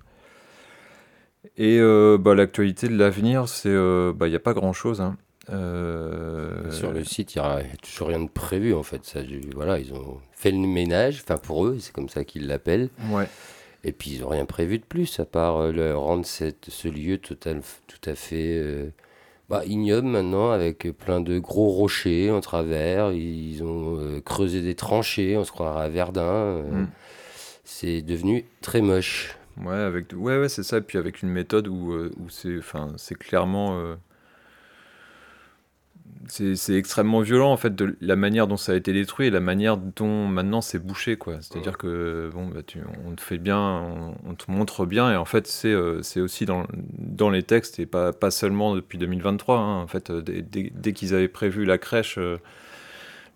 [1.57, 5.01] Et euh, bah, l'actualité de l'avenir, c'est euh, bah, il n'y a pas grand-chose.
[5.01, 5.17] hein.
[5.51, 9.05] Euh, Sur le site, il n'y a toujours rien de prévu en fait.
[9.07, 9.21] Ça,
[9.55, 12.91] voilà, ils ont fait le ménage, enfin pour eux, c'est comme ça qu'ils l'appellent.
[13.11, 13.29] Ouais.
[13.85, 17.17] Et puis ils n'ont rien prévu de plus, à part le, rendre cette, ce lieu
[17.19, 18.93] total, tout à fait
[19.49, 23.13] bah, ignoble maintenant, avec plein de gros rochers en travers.
[23.13, 26.23] Ils ont euh, creusé des tranchées, on se croirait à Verdun.
[26.23, 26.89] euh, Mm.
[27.65, 29.37] C'est devenu très moche.
[29.65, 30.79] Ouais, avec, ouais, ouais, c'est ça.
[30.79, 33.79] Et puis avec une méthode où, euh, où c'est, enfin, c'est clairement,
[36.29, 39.41] c'est, extrêmement violent en fait de la manière dont ça a été détruit et la
[39.41, 41.39] manière dont maintenant c'est bouché quoi.
[41.41, 45.17] C'est-à-dire que bon, bah, tu, on te fait bien, on, on te montre bien et
[45.17, 46.67] en fait c'est, euh, aussi dans,
[46.99, 49.59] dans les textes et pas, pas seulement depuis 2023.
[49.59, 49.83] hein.
[49.83, 52.17] En fait, euh, dès, dès- dès qu'ils avaient prévu la crèche.
[52.19, 52.39] euh,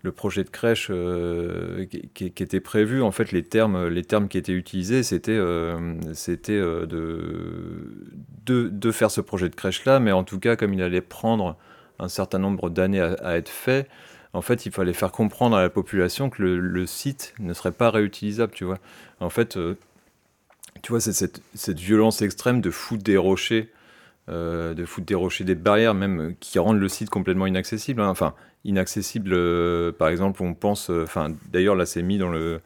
[0.01, 4.03] le projet de crèche euh, qui, qui- qui était prévu, en fait, les termes, les
[4.03, 8.05] termes qui étaient utilisés, c'était euh, c'était euh, de,
[8.45, 11.57] de, de faire ce projet de crèche-là, mais en tout cas, comme il allait prendre
[11.99, 13.87] un certain nombre d'années à, être fait,
[14.33, 17.89] en fait, il fallait faire comprendre à la population que le, site ne serait pas
[17.89, 18.77] réutilisable, tu vois.
[19.19, 19.77] En fait, euh,
[20.81, 23.71] tu vois, c'est cette, violence extrême de foutre des rochers,
[24.29, 28.01] euh, de foutre des rochers, des barrières, même euh, qui rendent le site complètement inaccessible.
[28.01, 28.09] hein.
[28.09, 28.35] Enfin,
[28.65, 32.61] inaccessible, par exemple, on pense, enfin, d'ailleurs, là, c'est mis dans le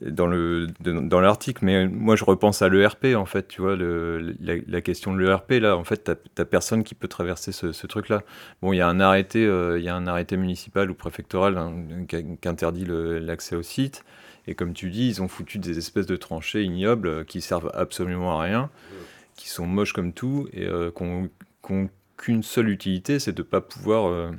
[0.00, 4.80] dans le dans l'article, mais moi je repense à l'ERP en fait, tu vois, la,
[4.80, 8.22] question de l'ERP là, en fait, t'as personne qui peut traverser ce, ce truc-là.
[8.62, 11.58] Bon, il y a un arrêté, euh, il y a un arrêté municipal ou préfectoral
[11.58, 14.04] hein, qui, interdit l'accès au site,
[14.46, 17.70] et comme tu dis, ils ont foutu des espèces de tranchées ignobles euh, qui servent
[17.74, 18.70] absolument à rien,
[19.36, 24.08] qui sont moches comme tout et euh, qui qu'une seule utilité, c'est de pas pouvoir
[24.08, 24.30] euh,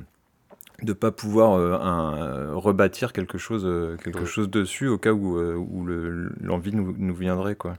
[0.82, 4.26] de pas pouvoir euh, un- rebâtir quelque chose euh, quelque Ouais.
[4.26, 7.74] chose dessus au cas où, euh, où le- l'envie nous, nous viendrait quoi.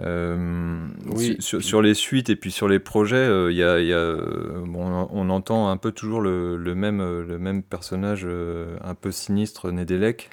[0.00, 1.36] Euh, Oui.
[1.40, 3.92] sur, sur les suites et puis sur les projets, euh, il y a, il y
[3.92, 8.22] a, euh, bon, on, entend un peu toujours le, le même, euh, le même personnage
[8.24, 10.30] euh, un peu sinistre, Nedelec,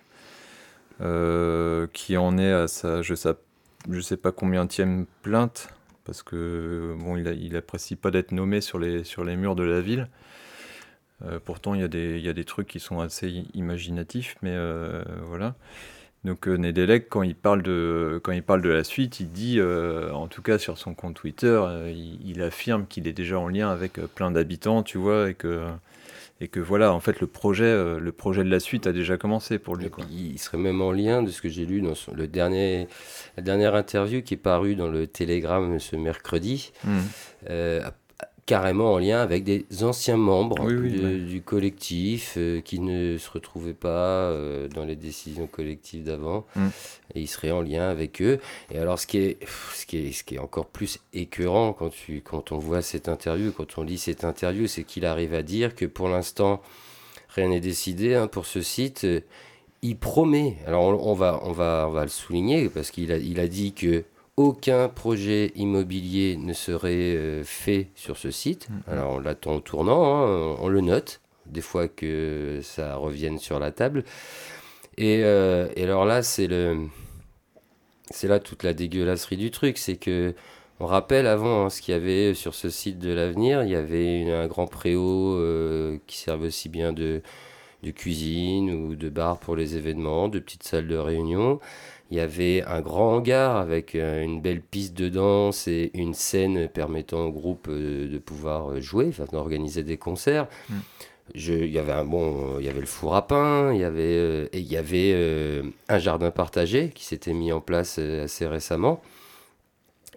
[1.01, 3.33] euh, qui en est à sa, je sais,
[3.89, 4.67] je sais pas combien
[5.23, 5.69] plainte,
[6.05, 9.55] parce que bon, il, a- il apprécie pas d'être nommé sur les, sur les murs
[9.55, 10.09] de la ville.
[11.23, 14.35] Euh, pourtant, il y, a des, il y a des trucs qui sont assez imaginatifs,
[14.41, 15.55] mais euh, voilà.
[16.25, 19.59] Donc euh, Nedelec, quand il parle de quand il parle de la suite, il dit,
[19.59, 23.47] euh, en tout cas sur son compte Twitter, il, il affirme qu'il est déjà en
[23.47, 25.63] lien avec plein d'habitants, tu vois, et que
[26.41, 29.57] et que voilà, en fait, le projet le projet de la suite a déjà commencé
[29.59, 29.89] pour lui.
[29.89, 30.03] Quoi.
[30.11, 32.87] il serait même en lien de ce que j'ai lu dans son- le dernier,
[33.37, 36.99] la dernière interview qui est parue dans le Télégramme ce mercredi, Hmm.
[38.45, 41.17] Carrément en lien avec des anciens membres Oui, oui, de- ouais.
[41.17, 46.45] du collectif euh, qui ne se retrouvaient pas euh, dans les décisions collectives d'avant.
[46.55, 46.67] Mm.
[47.15, 48.39] Et il serait en lien avec eux.
[48.71, 49.37] Et alors, ce qui est,
[49.73, 53.09] ce qui est, ce qui est encore plus écœurant quand, tu, quand on voit cette
[53.09, 56.61] interview, quand on lit cette interview, c'est qu'il arrive à dire que pour l'instant,
[57.29, 59.05] rien n'est décidé hein, pour ce site.
[59.05, 59.21] Euh,
[59.81, 63.17] Il promet, alors on, on va, on, va, on va le souligner, parce qu'il a,
[63.17, 64.03] il a dit que
[64.37, 68.69] aucun projet immobilier ne serait euh, fait sur ce site.
[68.69, 68.81] Mhm.
[68.87, 73.59] Alors on l'attend au tournant, hein, on le note, des fois que ça revienne sur
[73.59, 74.03] la table.
[74.97, 76.87] Et, euh, et alors là, c'est le,
[78.11, 80.33] c'est là toute la dégueulasserie du truc, c'est que
[80.79, 83.75] on rappelle avant hein, ce qu'il y avait sur ce site de l'avenir, il y
[83.75, 87.21] avait une- un grand préau euh, qui servait aussi bien de,
[87.83, 91.59] de cuisine ou de bar pour les événements, de petites salles de réunion.
[92.11, 96.13] Il y avait un grand hangar avec euh, une belle piste de danse et une
[96.13, 100.47] scène permettant au groupe euh, de pouvoir euh, jouer, enfin d'organiser des concerts.
[100.69, 100.75] Mm.
[101.33, 103.83] Je, il y avait un bon, il y avait le four à pain, il y
[103.83, 107.97] avait euh, et il y avait euh, un jardin partagé qui s'était mis en place
[107.97, 109.01] assez récemment.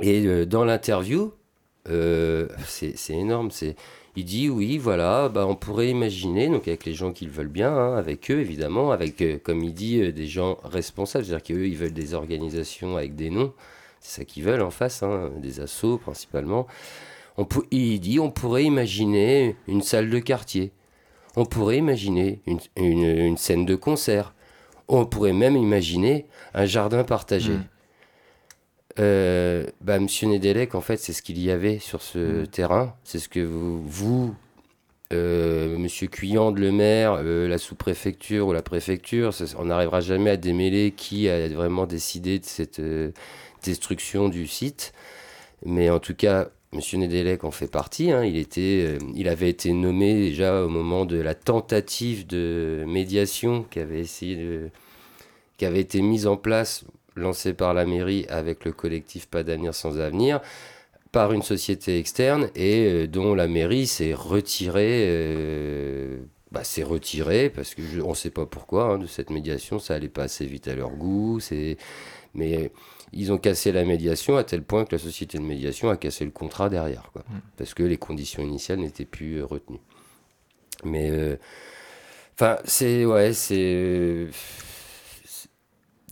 [0.02, 1.32] Et euh, dans l'interview,
[1.86, 3.50] c'est c'est énorme.
[3.50, 3.74] C'est,
[4.18, 7.46] il dit oui, voilà, bah, on pourrait imaginer, donc avec les gens qui le veulent
[7.46, 11.44] bien, hein, avec eux évidemment, avec, euh, comme il dit, euh, des gens responsables, c'est-à-dire
[11.44, 13.52] qu'eux, ils veulent des organisations avec des noms,
[14.00, 16.66] c'est ça qu'ils veulent en face, hein, des assos principalement.
[17.36, 20.72] On il dit on pourrait imaginer une salle de quartier,
[21.36, 22.40] on pourrait imaginer
[22.76, 24.34] une, scène de concert,
[24.88, 27.52] on pourrait même imaginer un jardin partagé.
[27.52, 27.64] Mm.
[28.98, 32.46] Euh, bah, Monsieur Nedelec, en fait, c'est ce qu'il y avait sur ce Mm.
[32.48, 32.94] terrain.
[33.04, 34.34] C'est ce que vous, vous
[35.12, 40.28] euh, Monsieur Cuyand, le maire, euh, la sous-préfecture ou la préfecture, ça- on n'arrivera jamais
[40.30, 43.12] à démêler qui a vraiment décidé de cette euh,
[43.62, 44.92] destruction du site.
[45.64, 48.12] Mais en tout cas, Monsieur Nedelec en fait partie.
[48.12, 48.24] Hein.
[48.24, 53.80] il, était, il avait été nommé déjà au moment de la tentative de médiation qui
[53.80, 54.68] avait, essayé de,
[55.56, 56.84] qui avait été mise en place,
[57.18, 60.40] lancée par la mairie avec le collectif Pas d'avenir sans avenir
[61.12, 66.18] par une société externe et euh, dont la mairie s'est retirée, euh,
[66.52, 69.94] bah, s'est retirée parce que on ne sait pas pourquoi hein, de cette médiation, ça
[69.94, 71.76] allait pas assez vite à leur goût, c'est
[72.34, 72.70] mais
[73.12, 76.26] ils ont cassé la médiation à tel point que la société de médiation a cassé
[76.26, 77.40] le contrat derrière, quoi, mm.
[77.56, 79.80] parce que les conditions initiales n'étaient plus euh, retenues.
[80.84, 81.36] Mais
[82.34, 84.28] enfin, c'est ouais, c'est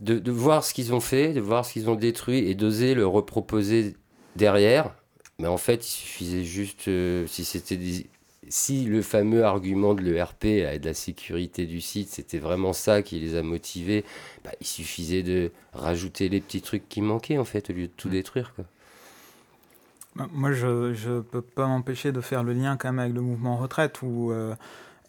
[0.00, 2.94] de, de, voir ce qu'ils ont fait, de voir ce qu'ils ont détruit et d'oser
[2.94, 3.96] le reproposer
[4.36, 4.94] derrière.
[5.38, 7.78] Mais en fait, il suffisait juste, euh, si c'était
[8.48, 13.02] si le fameux argument de l'ERP et de la sécurité du site, c'était vraiment ça
[13.02, 14.04] qui les a motivés,
[14.44, 17.92] bah, il suffisait de rajouter les petits trucs qui manquaient en fait, au lieu de
[17.96, 18.12] tout mm.
[18.12, 18.54] détruire.
[18.54, 18.64] Quoi.
[20.14, 23.20] Bah, moi, je ne peux pas m'empêcher de faire le lien quand même avec le
[23.20, 24.54] mouvement retraite, où euh,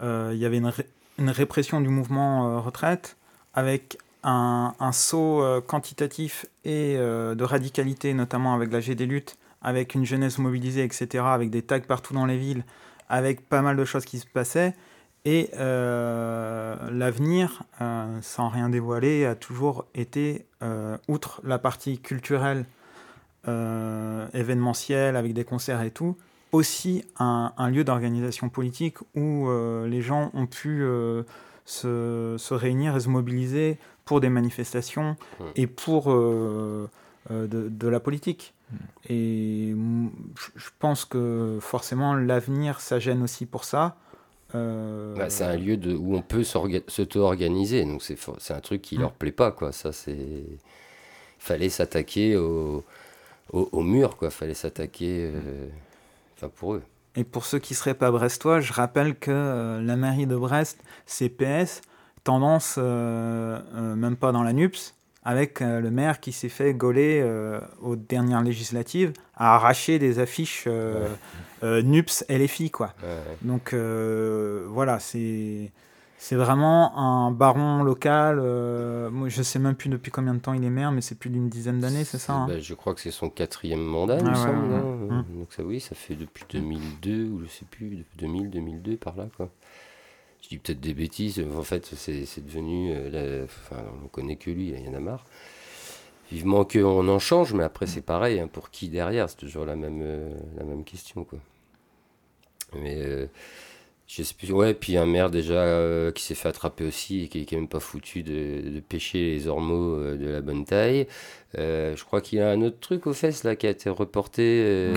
[0.01, 0.71] euh, il y avait une,
[1.19, 3.15] une, répression du mouvement retraite
[3.53, 3.97] avec
[4.29, 9.95] un, saut euh, quantitatif et euh, de radicalité, notamment avec la G des luttes, avec
[9.95, 12.63] une jeunesse mobilisée, etc., avec des tags partout dans les villes,
[13.09, 14.75] avec pas mal de choses qui se passaient.
[15.25, 17.63] Et euh, l'avenir,
[18.21, 20.45] sans rien dévoiler, a toujours été,
[21.09, 22.65] outre la partie culturelle,
[23.45, 26.15] événementielle, avec des concerts et tout,
[26.53, 29.49] aussi un, lieu d'organisation politique où
[29.85, 30.85] les gens ont pu
[31.65, 35.17] se, réunir et se mobiliser pour des manifestations
[35.55, 36.89] et pour euh,
[37.29, 38.53] euh, de, de, la politique.
[39.07, 39.75] Et
[40.55, 43.97] je pense que forcément l'avenir, ça gêne aussi pour ça.
[44.55, 48.97] Euh, bah, c'est un lieu de, où on peut s'auto-organiser, donc c'est un truc qui
[48.97, 49.71] leur plaît pas, quoi.
[49.71, 50.45] Ça, c'est.
[51.37, 52.83] Fallait s'attaquer au,
[53.51, 54.29] au, mur, quoi.
[54.29, 55.31] Fallait s'attaquer.
[56.35, 56.83] Enfin, pour eux.
[57.15, 61.81] Et pour ceux qui seraient pas brestois, je rappelle que la mairie de Brest, CPS,
[62.27, 66.73] tendance, euh, euh, même pas dans la NUPS, avec euh, le maire qui s'est fait
[66.73, 67.25] gauler
[67.81, 70.67] aux dernières législatives à arracher des affiches
[71.63, 72.69] NUPS LFI.
[72.69, 72.93] Quoi.
[73.41, 75.71] Donc voilà, c'est.
[76.19, 78.37] C'est vraiment un baron local.
[79.11, 81.29] moi, je sais même plus depuis combien de temps il est maire, mais c'est plus
[81.29, 84.25] d'une dizaine d'années, c'est ça hein bah, Je crois que c'est son quatrième mandat, il
[84.25, 84.73] me semble.
[84.73, 84.81] Hein.
[85.11, 85.25] Hum.
[85.37, 89.27] Donc ça, oui, ça fait depuis 2002 ou je sais plus, 2000, 2002 par là,
[89.37, 89.51] quoi
[90.47, 94.69] je dis peut-être des bêtises, en fait c'est devenu, euh, enfin on connaît que lui,
[94.69, 95.25] il y en a marre.
[96.31, 99.75] Vivement qu'on en change, mais après c'est pareil, hein, pour qui derrière, c'est toujours la
[99.75, 101.25] même, euh, la même question.
[101.25, 101.39] Quoi.
[102.75, 103.27] Mais euh,
[104.07, 107.27] je sais plus, ouais, puis un maire déjà euh, qui s'est fait attraper aussi et
[107.27, 111.07] qui est même pas foutu de, pêcher les ormeaux euh, de la bonne taille.
[111.57, 113.89] Euh, je crois qu'il y a un autre truc aux fesses là qui a été
[113.89, 114.93] reporté.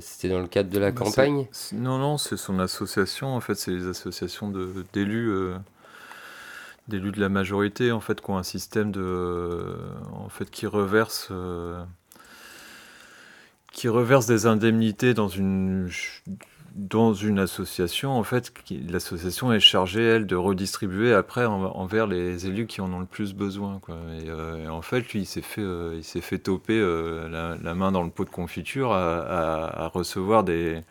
[0.00, 1.48] C'était dans le cadre de la bah, campagne?
[1.72, 3.34] Non, non, c'est son association.
[3.34, 4.52] En fait, c'est les associations
[4.92, 5.32] d'élus.
[6.86, 9.76] d'élus de la majorité en fait qui ont un système de
[10.12, 11.32] en fait qui reverse
[13.72, 15.88] qui reverse des indemnités dans une
[16.74, 18.52] dans une association, en fait,
[18.88, 23.34] l'association est chargée, elle, de redistribuer après envers les élus qui en ont le plus
[23.34, 23.78] besoin.
[23.80, 23.96] Quoi.
[24.20, 28.02] Et, euh, en fait, lui, il s'est fait, euh, fait toper euh, la, main dans
[28.02, 30.82] le pot de confiture à, recevoir des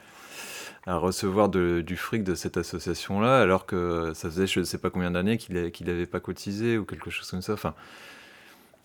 [0.88, 4.90] à recevoir du fric de cette association-là, alors que ça faisait je ne sais pas
[4.90, 7.56] combien d'années qu'il n'avait pas cotisé ou quelque chose comme ça.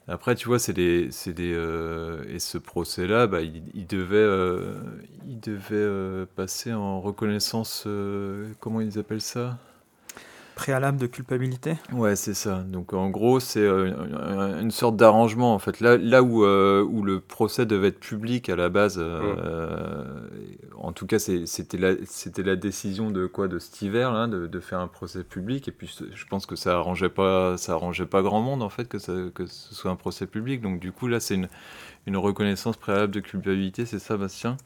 [0.09, 4.75] Après, tu vois, c'est des, c'est des euh, et ce procès-là, bah, il, devait, euh,
[5.27, 7.87] il devait euh, passer en reconnaissance.
[8.61, 9.59] comment ils appellent ça?
[10.57, 12.65] Préalable de culpabilité Ouais, c'est ça.
[12.67, 15.81] Donc en gros, c'est euh, une sorte d'arrangement en fait.
[15.81, 20.05] Là, là où, euh, où le procès devait être public à la base, euh,
[20.79, 21.93] en tout cas, c'était la,
[22.39, 23.49] la décision de quoi?
[23.49, 25.69] De cet hiver là, de, de, faire un procès public.
[25.69, 28.89] Et puis je pense que ça arrangeait pas, ça arrangeait pas grand monde en fait
[28.89, 30.63] que, ça, que ce soit un procès public.
[30.63, 31.49] Donc du coup là, c'est une,
[32.07, 34.57] une reconnaissance préalable de culpabilité, c'est ça, Bastien?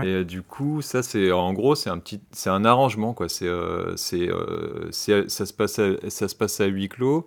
[0.00, 3.28] Et euh, du coup, ça c'est en gros c'est un petit c'est un arrangement quoi.
[3.28, 7.26] C'est euh, c'est euh, ça se passe à, ça se passe à huis clos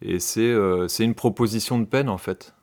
[0.00, 0.54] et c'est
[0.88, 2.54] c'est une proposition de peine en fait.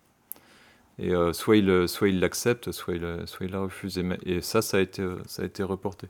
[0.99, 4.01] Et soit il soit il l'accepte, soit il soit il la refuse.
[4.25, 6.07] Et, ça ça a été ça a été reporté.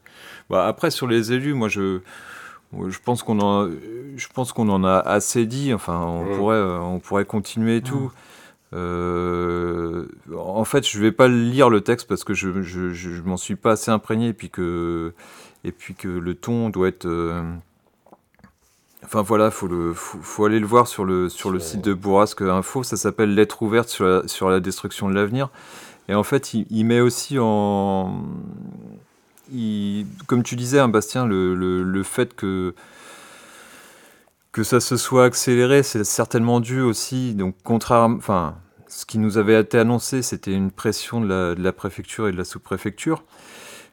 [0.50, 2.00] Bah, après sur les élus, moi je
[2.74, 5.74] je pense qu'on en, je pense qu'on en a assez dit.
[5.74, 8.12] Enfin, on pourrait, on pourrait continuer et tout.
[8.74, 10.06] Euh,
[10.36, 13.56] en fait, je vais pas lire le texte parce que je, je, je, m'en suis
[13.56, 15.14] pas assez imprégné et puis que,
[15.64, 17.06] et puis que le ton doit être.
[17.06, 17.44] Euh,
[19.06, 22.42] enfin voilà, faut le, faut, aller le voir sur le, sur le site de Bourrasque
[22.42, 22.84] Info.
[22.84, 25.50] Ça s'appelle Lettre ouverte sur la, sur la destruction de l'avenir.
[26.10, 28.24] Et en fait, il, met aussi en.
[30.28, 32.74] comme tu disais, hein, Bastien, le, le, fait que,
[34.58, 38.56] que ça se soit accéléré, c'est certainement dû aussi, donc contrairement, enfin,
[38.88, 42.32] ce qui nous avait été annoncé, c'était une pression de la, de la préfecture et
[42.32, 43.24] de la sous-préfecture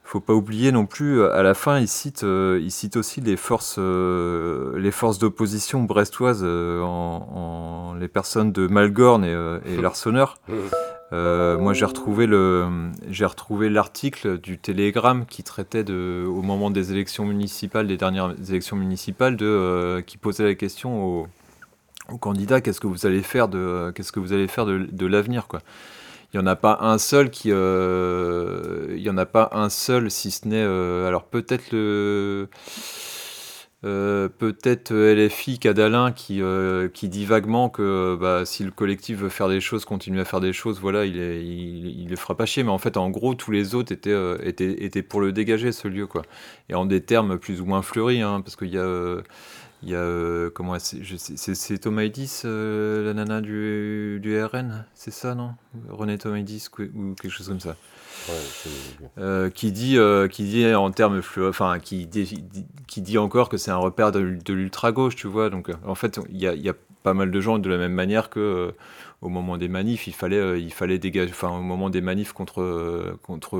[0.05, 3.37] faut pas oublier non plus, à la fin, il cite, euh, il cite aussi les
[3.37, 9.35] forces, euh, les forces d'opposition brestoises, euh, en, les personnes de Malgorn et,
[9.65, 10.37] et Larsonneur.
[11.11, 16.91] Moi, j'ai retrouvé le, j'ai retrouvé l'article du Télégramme qui traitait de, au moment des
[16.91, 21.27] élections municipales, des dernières élections municipales, de, qui posait la question aux,
[22.19, 25.47] candidats qu'est-ce que vous allez faire de, qu'est-ce que vous allez faire de, de l'avenir,
[25.47, 25.61] quoi
[26.35, 27.49] il n'y en a pas un seul qui.
[27.49, 30.57] Euh, il y en a pas un seul, si ce n'est.
[30.61, 32.49] Euh, alors peut-être le.
[33.85, 36.41] Euh, peut-être LFI Cadalin qui,
[36.93, 40.41] qui dit vaguement que bah, si le collectif veut faire des choses, continue à faire
[40.41, 42.63] des choses, voilà, il, est, il, le fera pas chier.
[42.63, 45.87] Mais en fait, en gros, tous les autres étaient, étaient, étaient pour le dégager, ce
[45.87, 46.07] lieu.
[46.07, 46.23] Quoi.
[46.69, 49.21] Et en des termes plus ou moins fleuris, hein, parce qu'il y a
[49.85, 55.35] il y a euh, comment c'est Tomaidis, euh, la nana du, du RN, c'est ça
[55.35, 55.53] non?
[55.89, 57.75] René Tomaidis ou quelque chose comme ça.
[59.17, 59.97] Euh, qui dit
[60.31, 62.43] qui dit en termes enfin qui dit,
[62.87, 65.49] qui dit encore que c'est un repère de, de l'ultra gauche, tu vois.
[65.49, 66.73] Donc en fait il y a, y a,
[67.03, 68.73] pas mal de gens de la même manière que
[69.21, 73.17] au moment des manifs, il fallait, il fallait dégager, enfin, au moment des manifs contre,
[73.21, 73.59] contre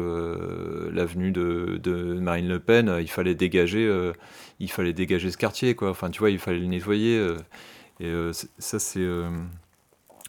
[0.92, 3.88] l'avenue de, de, Marine Le Pen, il fallait dégager
[4.60, 5.90] il fallait dégager ce quartier, quoi.
[5.90, 7.18] Enfin, tu vois, il fallait le nettoyer.
[7.18, 7.38] Euh,
[8.00, 9.06] et euh, ça, c'est.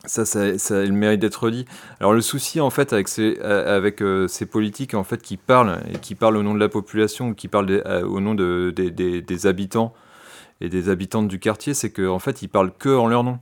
[0.06, 1.66] Euh, ça, ça, ça, le mérite d'être dit.
[2.00, 5.98] Alors le souci en fait avec ces, avec, ces politiques en fait qui parlent et
[5.98, 9.92] qui parlent au nom de la population, qui parlent au nom de, des, habitants
[10.60, 13.38] et des habitantes du quartier, c'est qu'en en fait ils parlent que en leur nom.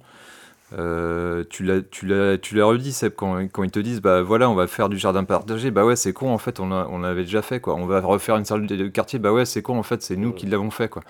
[0.73, 4.89] Euh, tu l'as, redit, Seb, quand, quand, ils te disent, bah voilà, on va faire
[4.89, 7.61] du jardin partagé, bah ouais, c'est con, en fait, on, a, on l'avait déjà fait,
[7.61, 7.75] quoi.
[7.75, 10.33] On va refaire une salle de quartier, bah ouais, c'est con, en fait, c'est nous
[10.33, 11.03] qui l'avons fait, quoi.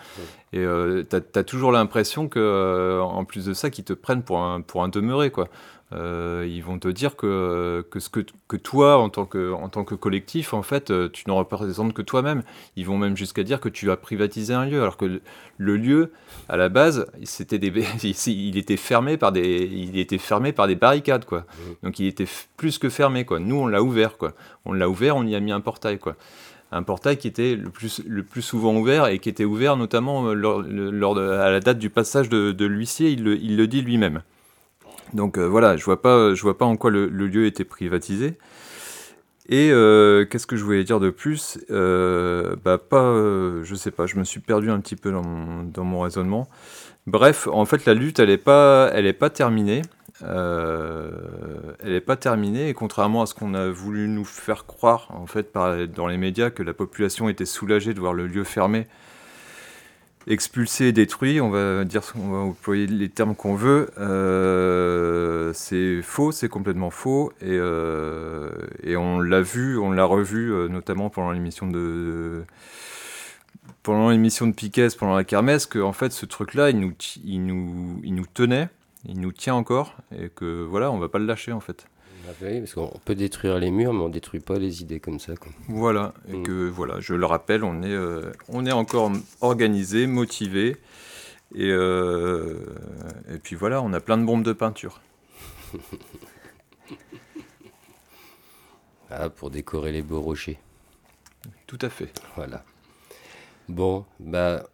[0.52, 4.22] Et euh, t'as, as toujours l'impression que, euh, en plus de ça, qu'ils te prennent
[4.22, 5.48] pour un, pour un demeuré, quoi.
[5.92, 9.68] Euh, ils vont te dire que, que, ce que, que, toi, en tant que, en
[9.68, 12.42] tant que collectif, en fait, euh, tu n'en représentes que toi-même.
[12.76, 15.20] Ils vont même jusqu'à dire que tu as privatisé un lieu, alors que
[15.58, 16.12] le, lieu,
[16.48, 17.70] à la base, c'était des,
[18.26, 21.44] il était fermé par des, il était fermé par des barricades, quoi.
[21.82, 23.38] Donc il était plus que fermé, quoi.
[23.38, 24.32] Nous, on l'a ouvert, quoi.
[24.64, 26.16] On l'a ouvert, on y a mis un portail, quoi
[26.72, 30.26] un portail qui était le plus, le plus souvent ouvert et qui était ouvert notamment
[30.26, 33.66] euh, lors, lors de, à la date du passage de, de l'huissier, il, il, le
[33.68, 34.22] dit lui-même.
[35.12, 38.38] Donc euh, voilà, je vois pas, je vois pas en quoi le, lieu était privatisé.
[39.48, 41.58] Et euh, qu'est-ce que je voulais dire de plus?
[41.70, 43.12] Euh, Bah pas,
[43.62, 46.48] je sais pas, je me suis perdu un petit peu dans mon, raisonnement.
[47.06, 49.82] Bref, en fait, la lutte, elle n'est pas, elle est pas terminée.
[50.22, 55.52] elle n'est pas terminée contrairement à ce qu'on a voulu nous faire croire en fait
[55.94, 58.86] dans les médias que la population était soulagée de voir le lieu fermé
[60.26, 66.32] expulsé détruit, on va dire, on va employer les termes qu'on veut, euh, c'est faux,
[66.32, 68.50] c'est complètement faux, et, euh,
[68.82, 72.44] et on l'a vu, on l'a revu, euh, notamment pendant l'émission de,
[73.82, 76.94] pendant l'émission de Piquet, pendant la kermesse, que en fait ce truc-là, il nous,
[77.24, 78.68] il nous, il nous tenait,
[79.06, 81.86] il nous tient encore, et que voilà, on va pas le lâcher en fait.
[82.26, 84.98] Ah bah oui, parce qu'on peut détruire les murs, mais on détruit pas les idées
[84.98, 85.34] comme ça.
[85.68, 86.42] Voilà, et mm.
[86.42, 89.12] que voilà, je le rappelle, on est, euh, on est encore
[89.42, 90.78] organisé, motivé,
[91.54, 92.60] et, euh,
[93.32, 95.00] et puis voilà, on a plein de bombes de peinture.
[99.10, 100.58] ah, pour décorer les beaux rochers.
[101.66, 102.12] Tout à fait.
[102.36, 102.64] Voilà.
[103.68, 104.66] Bon, bah,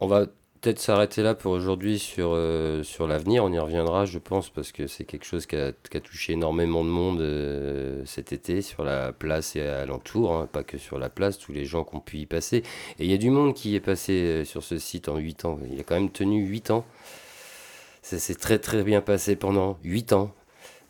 [0.00, 0.26] on va
[0.64, 3.44] peut-être s'arrêter là pour aujourd'hui sur, euh, sur l'avenir.
[3.44, 6.88] On y reviendra, je pense, parce que c'est quelque chose qui a, touché énormément de
[6.88, 11.38] monde euh, cet été sur la place et alentour, hein, pas que sur la place,
[11.38, 12.62] tous les gens qui ont pu y passer.
[12.98, 15.44] Et il y a du monde qui est passé euh, sur ce site en 8
[15.44, 15.58] ans.
[15.70, 16.86] Il a quand même tenu 8 ans.
[18.00, 20.34] Ça s'est très très bien passé pendant 8 ans.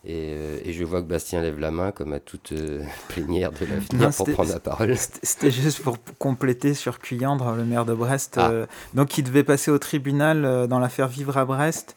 [0.06, 3.64] Euh, et, je vois que Bastien lève la main comme à toute euh, plénière de
[3.64, 4.94] l'avenir pour prendre la parole.
[5.22, 8.36] C'était juste pour compléter sur Cuyandre, le maire de Brest.
[8.36, 8.50] Ah.
[8.50, 11.96] Euh, donc il devait passer au tribunal dans l'affaire Vivre à Brest,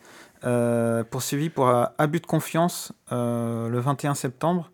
[1.11, 4.71] poursuivi pour abus de confiance le 21 septembre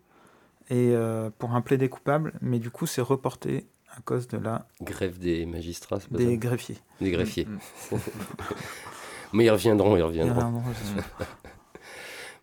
[0.70, 0.94] et
[1.38, 2.34] pour un plaidé coupable.
[2.40, 3.66] Mais du coup c'est reporté
[3.96, 4.66] à cause de la...
[4.82, 6.78] Grève des magistrats, Des greffiers.
[7.00, 7.46] Des greffiers.
[7.46, 7.96] Mm.
[9.32, 10.34] Mais ils reviendront, ils reviendront.
[10.34, 10.62] Ils reviendront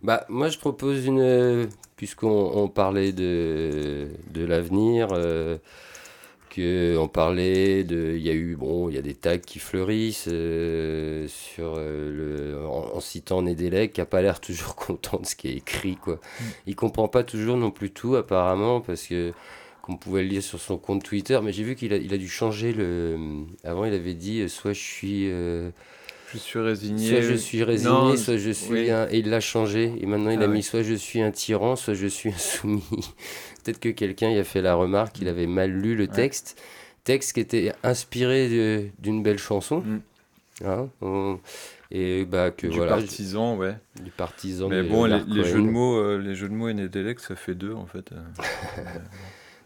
[0.04, 1.70] bah, moi, je propose une.
[1.96, 5.58] Puisqu'on parlait de, de l'avenir, euh,
[6.52, 9.60] que on parlait de il y a eu bon il y a des tags qui
[9.60, 15.26] fleurissent euh, sur euh, le en, citant Nedelec qui a pas l'air toujours content de
[15.26, 16.44] ce qui est écrit quoi mm.
[16.68, 19.34] il comprend pas toujours non plus tout apparemment parce que
[19.82, 22.18] qu'on pouvait le lire sur son compte Twitter mais j'ai vu qu'il a, il a
[22.18, 23.18] dû changer le
[23.64, 25.32] avant il avait dit soit je suis
[26.34, 27.10] je suis résigné.
[27.10, 29.08] Soit je suis résigné, soit je suis un...
[29.10, 29.94] Et il l'a changé.
[30.00, 32.38] Et maintenant, il ah a mis soit je suis un tyran, soit je suis un
[32.38, 32.84] soumis.
[33.64, 36.62] Peut-être que quelqu'un y a fait la remarque qu'il avait mal lu le texte.
[37.04, 39.82] Texte qui était inspiré d'une belle chanson.
[39.82, 40.00] Mm.
[40.64, 41.40] Hein,
[41.90, 42.94] et bah que du voilà.
[42.94, 43.76] partisan, ouais.
[44.02, 44.70] Du partisan.
[44.70, 46.70] Mais bon, les, jeux de mots, euh, les jeux de mots
[47.18, 48.12] ça fait deux en fait.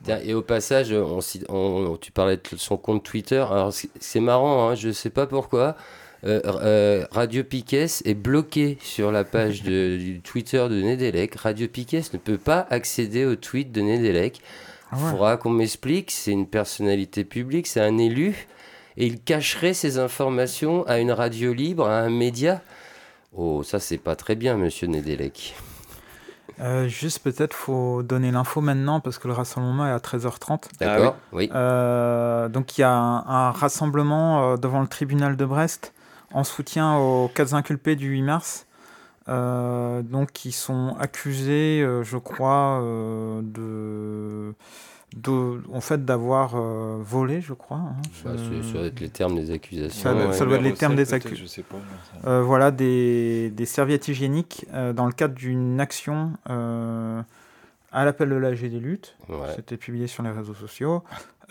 [0.24, 0.96] et au passage,
[1.50, 3.46] on, tu parlais de son compte Twitter.
[3.52, 5.76] Alors c'est marrant, hein, je sais pas pourquoi.
[6.26, 11.36] Euh, euh, Radio Piquet est bloqué sur la page de, du Twitter de Nedelec.
[11.36, 14.40] Radio Piquet ne peut pas accéder au tweet de Nedelec.
[14.92, 18.48] Il ah faudra qu'on m'explique, c'est une personnalité publique, c'est un élu,
[18.98, 22.62] et il cacherait ses informations à une radio libre, à un média.
[23.34, 25.56] Oh, ça c'est pas très bien, monsieur Nedelec.
[26.62, 30.70] Euh, juste peut-être faut donner l'info maintenant parce que le rassemblement est à 13h30.
[30.80, 31.48] D'accord, ah oui.
[32.50, 35.95] donc il y a un rassemblement devant le tribunal de Brest
[36.36, 38.68] en soutien aux quatre inculpés du 8 mars.
[39.28, 44.54] Euh, donc qui sont accusés, euh, je crois, euh, de,
[45.16, 47.78] de, en fait, d'avoir volé, je crois.
[47.78, 50.04] Hein, bah, ça doit être les termes des accusations.
[50.32, 51.64] Ça, doit être les termes des accusations.
[52.24, 58.80] voilà, des, des, serviettes hygiéniques dans le cadre d'une action à l'appel de l'AG des
[58.80, 59.16] luttes.
[59.56, 61.02] C'était publié sur les réseaux sociaux.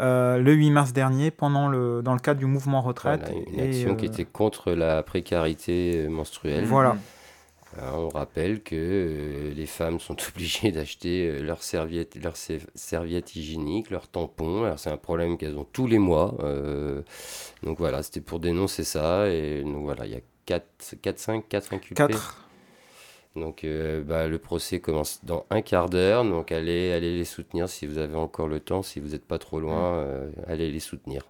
[0.01, 3.31] Euh, le 8 mars dernier, pendant le, dans le cadre du mouvement retraite.
[3.53, 6.65] une action qui euh, était contre la précarité menstruelle.
[6.65, 6.97] Voilà.
[7.79, 14.09] Euh, on rappelle que les femmes sont obligées d'acheter leurs serviettes, leurs serviettes hygiéniques, leurs
[14.09, 14.65] tampons.
[14.65, 16.37] Alors c'est un problème qu'elles ont tous les mois.
[17.63, 19.29] donc voilà, c'était pour dénoncer ça.
[19.29, 21.95] Et donc voilà, il y a 4, 4 5, 4 inculpés.
[21.95, 22.44] 4
[23.37, 27.69] donc euh, bah, le procès commence dans un quart d'heure, donc allez, allez les soutenir
[27.69, 30.81] si vous avez encore le temps, si vous n'êtes pas trop loin, euh, allez les
[30.81, 31.23] soutenir.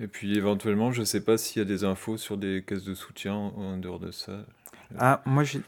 [0.00, 2.84] Et puis éventuellement, je ne sais pas s'il y a des infos sur des caisses
[2.84, 4.44] de soutien en dehors de ça.
[4.98, 5.60] Ah, moi j'ai.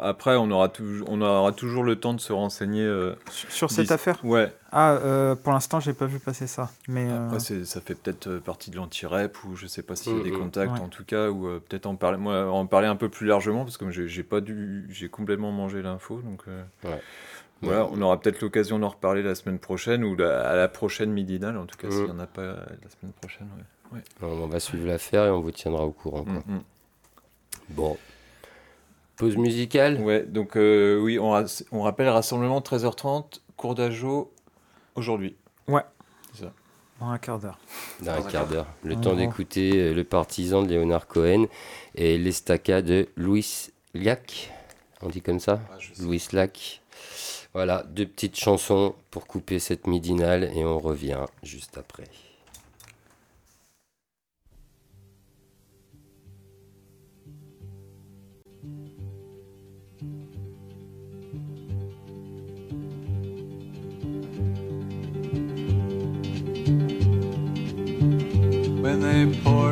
[0.00, 2.84] après, on aura, toujours, on aura toujours le temps de se renseigner.
[2.84, 4.52] Euh, sur cette affaire Ouais.
[4.70, 6.70] Ah, euh, pour l'instant, j'ai pas vu passer ça.
[6.88, 10.20] Mais Après, euh, ça fait peut-être partie de l'anti-rep ou je sais pas s'il y
[10.20, 13.08] a des contacts en tout cas, ou peut-être en parler, moi, en parler un peu
[13.08, 14.86] plus largement parce que j'ai pas dû.
[14.90, 16.20] J'ai complètement mangé l'info.
[16.22, 16.44] Donc.
[16.84, 17.00] Ouais.
[17.64, 21.56] Voilà, on aura peut-être l'occasion d'en reparler la semaine prochaine ou à la prochaine midinale,
[21.56, 23.46] en tout cas, s'il n'y en a pas la semaine prochaine.
[23.92, 24.00] Ouais.
[24.22, 26.24] On va suivre l'affaire et on vous tiendra au courant.
[26.24, 26.42] Quoi.
[26.46, 26.62] Mm, mm.
[27.74, 27.96] Bon.
[29.16, 34.32] Pause musicale Ouais, donc euh, oui, on, on, rappelle rassemblement 13h30, cours d'Ajo
[34.94, 35.36] aujourd'hui.
[35.68, 35.82] Ouais.
[36.32, 36.52] C'est ça.
[37.00, 37.58] Dans un quart d'heure.
[38.00, 38.66] Dans un quart d'heure.
[38.84, 41.46] Le temps d'écouter euh, Le Partisan de Léonard Cohen
[41.94, 44.52] et l'Estaca de Louis Liac.
[45.02, 45.60] On dit comme ça?
[46.00, 46.80] Louis Lac.
[47.54, 52.04] Voilà, deux petites chansons pour couper cette midinale et on revient juste après.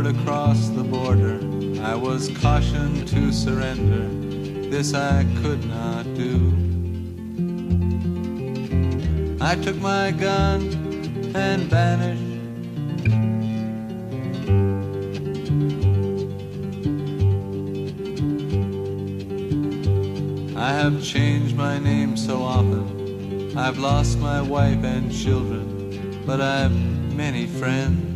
[0.07, 1.41] Across the border,
[1.83, 4.07] I was cautioned to surrender.
[4.71, 6.53] This I could not do.
[9.41, 10.63] I took my gun
[11.35, 12.23] and vanished.
[20.57, 23.57] I have changed my name so often.
[23.59, 26.75] I've lost my wife and children, but I've
[27.15, 28.10] many friends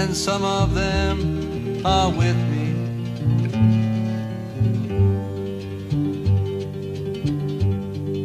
[0.00, 2.68] and some of them are with me.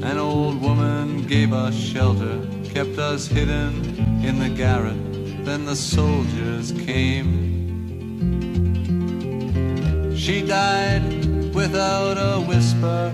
[0.01, 3.73] An old woman gave us shelter, kept us hidden
[4.23, 4.95] in the garret.
[5.43, 7.33] Then the soldiers came.
[10.15, 13.13] She died without a whisper.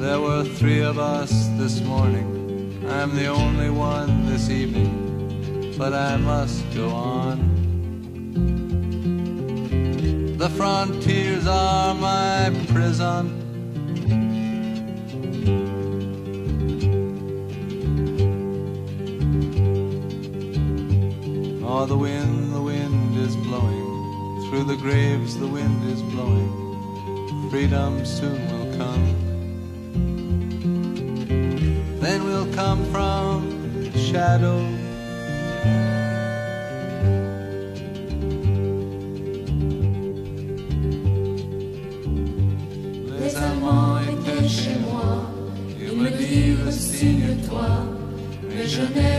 [0.00, 2.35] There were three of us this morning
[2.88, 7.56] I'm the only one this evening, but I must go on.
[10.38, 13.42] The frontiers are my prison.
[21.64, 24.48] Oh, the wind, the wind is blowing.
[24.48, 27.50] Through the graves, the wind is blowing.
[27.50, 29.15] Freedom soon will come.
[32.56, 33.42] come from
[33.94, 34.64] shadow.
[43.20, 45.30] Les Allemands étaient chez moi,
[45.78, 47.68] ils me dirent, signe-toi,
[48.48, 49.15] mais je n'ai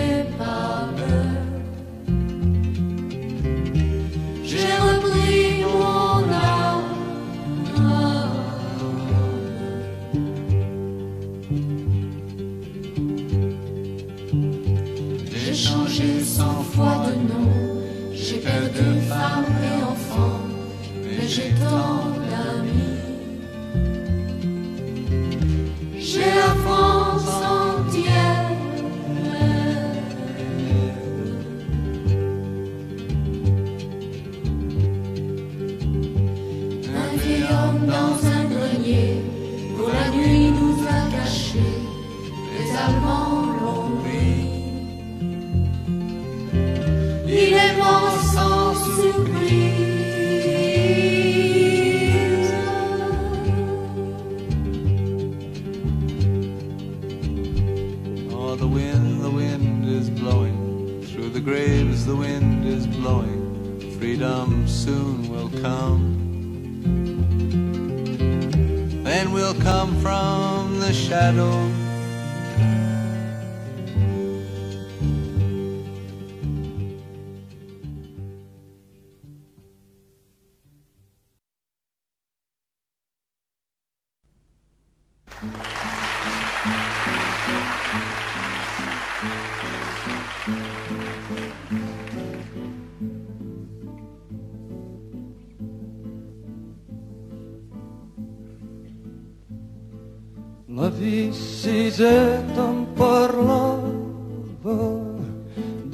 [100.77, 104.75] La bicicleta em parlava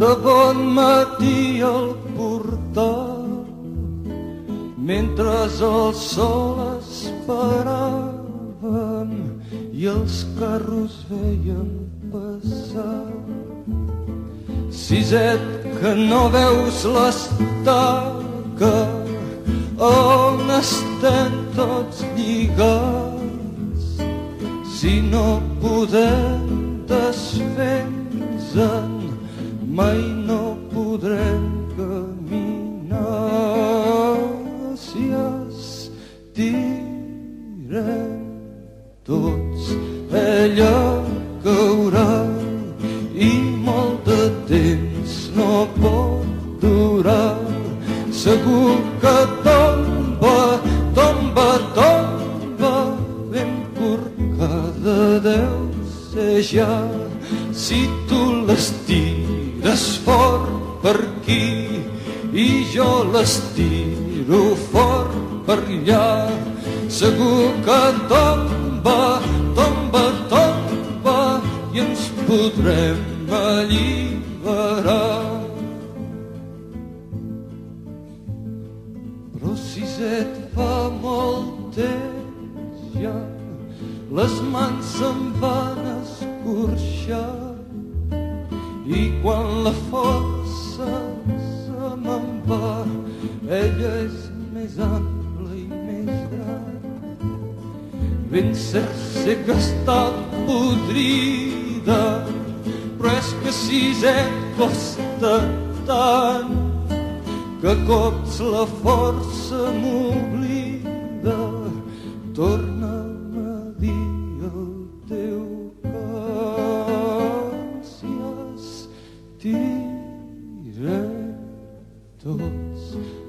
[0.01, 3.45] de bon matí al portal
[4.89, 6.62] mentre el sol
[15.13, 15.41] Josep,
[15.79, 18.12] que no veus l'estat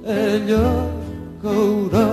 [0.07, 0.89] ella
[1.43, 2.09] caurà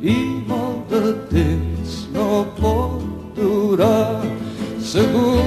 [0.00, 0.16] i
[0.48, 3.02] molt de temps no pot
[3.36, 4.24] durar.
[4.80, 5.37] Segur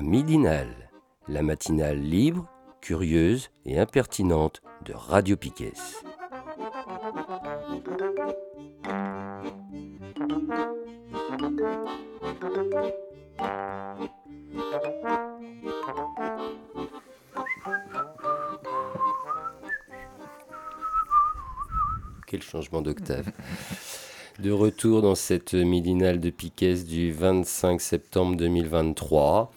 [0.00, 0.90] La midinale,
[1.28, 2.46] la matinale libre,
[2.80, 5.74] curieuse et impertinente de Radio Piquet.
[22.26, 23.30] Quel changement d'octave.
[24.38, 29.52] De retour dans cette midinale de Piquet du 25 septembre 2023.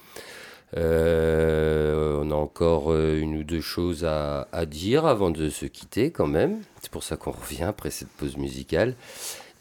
[0.78, 6.12] Euh, on a encore euh, une ou deux choses à, dire avant de se quitter
[6.12, 6.62] quand même.
[6.82, 8.96] C'est pour ça qu'on revient après cette pause musicale.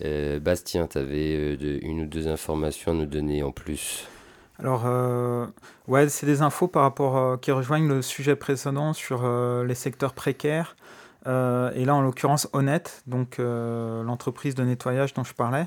[0.04, 4.08] Euh, Bastien, tu avais une ou deux informations à nous donner en plus?
[4.58, 5.46] Alors, euh,
[5.88, 9.28] ouais, c'est des infos par rapport qui rejoignent le sujet précédent sur
[9.64, 10.76] les secteurs précaires.
[11.26, 15.66] Et là, en l'occurrence, Honnête, donc l'entreprise de nettoyage dont je parlais.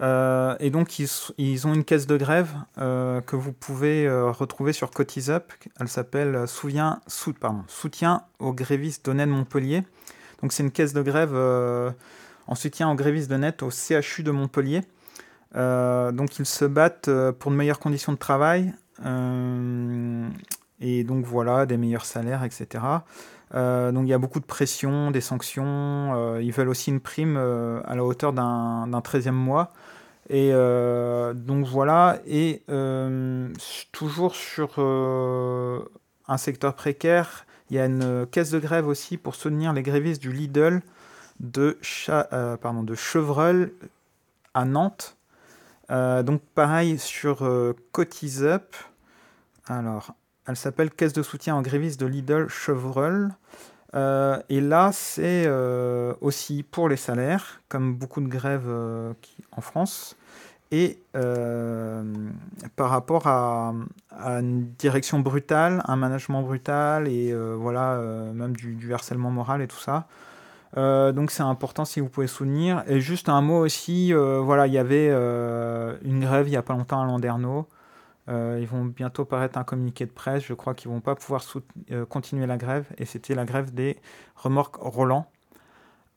[0.00, 4.72] Euh, et donc, ils, ont une caisse de grève euh, que vous pouvez euh, retrouver
[4.72, 5.52] sur Cotisup.
[5.78, 7.34] Elle s'appelle Souvien- sou-
[7.68, 9.84] Soutien aux grévistes d'Honnête Montpellier.
[10.42, 11.34] Donc, c'est une caisse de grève
[12.46, 14.82] en soutien aux grévistes d'Honnête au CHU de Montpellier.
[15.54, 18.74] Donc, ils se battent pour de meilleures conditions de travail.
[20.80, 22.84] et donc, voilà, des meilleurs salaires, etc.
[23.54, 26.12] Euh, donc il y a beaucoup de pression, des sanctions.
[26.16, 29.72] euh, ils veulent aussi une prime euh, à la hauteur d'un d'un 13e mois.
[30.30, 30.52] Et
[31.34, 32.18] donc voilà.
[32.26, 32.62] Et
[33.92, 39.72] toujours sur un secteur précaire, il y a une caisse de grève aussi pour soutenir
[39.72, 40.80] les grévistes du Lidl
[41.40, 42.28] de, Cha-
[42.96, 43.72] Chevreul
[44.54, 45.16] à Nantes.
[45.90, 48.74] Donc pareil sur euh, Cotisup.
[49.66, 50.14] Alors,
[50.46, 53.30] elle s'appelle Caisse de soutien aux grévistes de Lidl Chevreul.
[53.94, 59.12] Euh, et là, c'est euh, aussi pour les salaires, comme beaucoup de grèves euh,
[59.52, 60.16] en France,
[60.72, 60.98] et
[62.74, 63.72] par rapport à,
[64.10, 68.00] une direction brutale, un management brutal, et voilà,
[68.34, 70.08] même du, du harcèlement moral et tout ça.
[70.76, 72.82] Donc c'est important si vous pouvez soutenir.
[72.88, 76.74] Et juste un mot aussi, voilà, il y avait une grève il n'y a pas
[76.74, 77.68] longtemps à Landerneau.
[78.28, 80.44] Euh, ils vont bientôt paraître un communiqué de presse.
[80.44, 81.44] Je crois qu'ils vont pas pouvoir
[81.90, 82.86] euh, continuer la grève.
[82.98, 83.98] Et c'était la grève des
[84.36, 85.30] remorques Roland.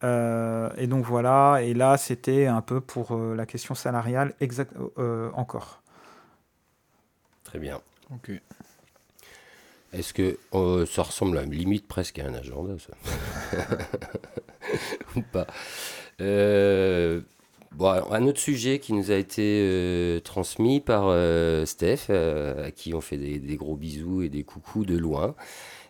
[0.03, 1.61] Euh, et donc voilà.
[1.61, 5.81] Et là, c'était un peu pour euh, la question salariale exact, euh, encore.
[7.43, 7.81] Très bien.
[8.13, 8.31] Ok.
[9.93, 12.93] Est-ce que euh, ça ressemble à limite presque à un agenda, ça?
[15.15, 15.47] Ou pas?
[16.19, 17.21] Euh,
[17.71, 22.71] bon, Un autre sujet qui nous a été euh, transmis par euh, Steph, euh, à
[22.71, 25.35] qui on fait des, gros bisous et des coucous de loin,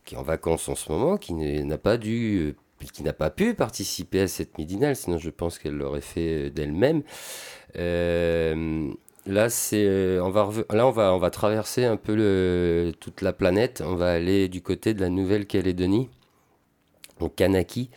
[0.05, 2.55] qui est en vacances en ce moment, qui n'a pas dû,
[2.93, 7.03] qui n'a pas pu participer à cette midinale, sinon je pense qu'elle l'aurait fait d'elle-même.
[9.25, 13.83] Là, c'est, on va, là on, va, on va traverser un peu toute la planète.
[13.85, 16.09] On va aller du côté de la Nouvelle-Calédonie,
[17.21, 17.89] au Kanaki.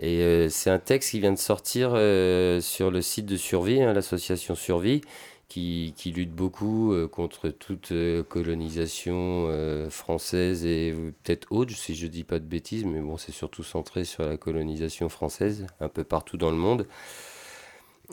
[0.00, 3.82] Et euh, c'est un texte qui vient de sortir euh, sur le site de Survie,
[3.82, 5.02] hein, l'association Survie,
[5.48, 7.92] qui, lutte beaucoup euh, contre toute
[8.28, 9.48] colonisation
[9.90, 10.92] française et
[11.22, 14.36] peut-être autre, si je dis pas de bêtises, mais bon, c'est surtout centré sur la
[14.36, 16.86] colonisation française, un peu partout dans le monde.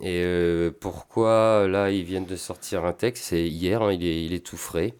[0.01, 0.23] Et
[0.79, 4.93] pourquoi là ils viennent de sortir un texte, c'est hier, hein, il est tout frais.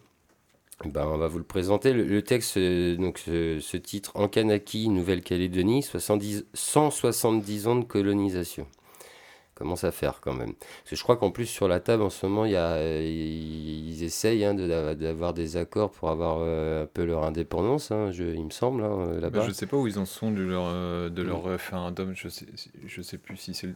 [0.86, 1.92] Ben, on va vous le présenter.
[1.92, 8.66] Le, texte, euh, donc ce, ce titre, Ankanaki, Nouvelle-Calédonie, 70 170 ans de colonisation.
[9.62, 10.54] Commence à faire quand même.
[10.54, 13.00] Parce que je crois qu'en plus sur la table en ce moment, y a, euh,
[13.00, 18.10] ils, essayent hein, de- d'avoir des accords pour avoir euh, un peu leur indépendance, hein,
[18.10, 19.46] je- il me semble, hein, Bah, là-bas.
[19.46, 22.12] je sais pas où ils en sont de leur, euh, de leur référendum.
[22.16, 22.46] Je sais,
[22.84, 23.74] je sais plus si c'est le,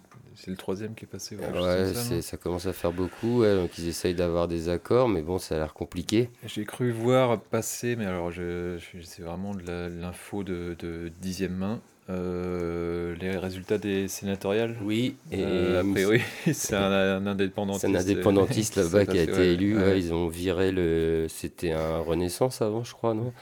[0.49, 1.37] le troisième qui est passé.
[1.37, 5.23] Ouais, comme ça, commence à faire beaucoup, ouais, donc ils essayent d'avoir des accords, mais
[5.23, 6.31] bon, ça a l'air compliqué.
[6.47, 9.63] J'ai cru voir passer, mais alors je, je- c'est vraiment de
[10.01, 11.81] l'info de, de dixième main.
[12.09, 14.77] Euh, les résultats des sénatoriales.
[14.83, 16.21] Oui, et Euh, a priori,
[16.53, 17.87] c'est un, un indépendantiste.
[17.87, 19.77] C'est un indépendantiste là-bas qui a été ouais, élu.
[19.77, 19.83] ouais.
[19.85, 21.27] ouais, ils ont viré le.
[21.29, 23.33] C'était un Renaissance avant, je crois, non?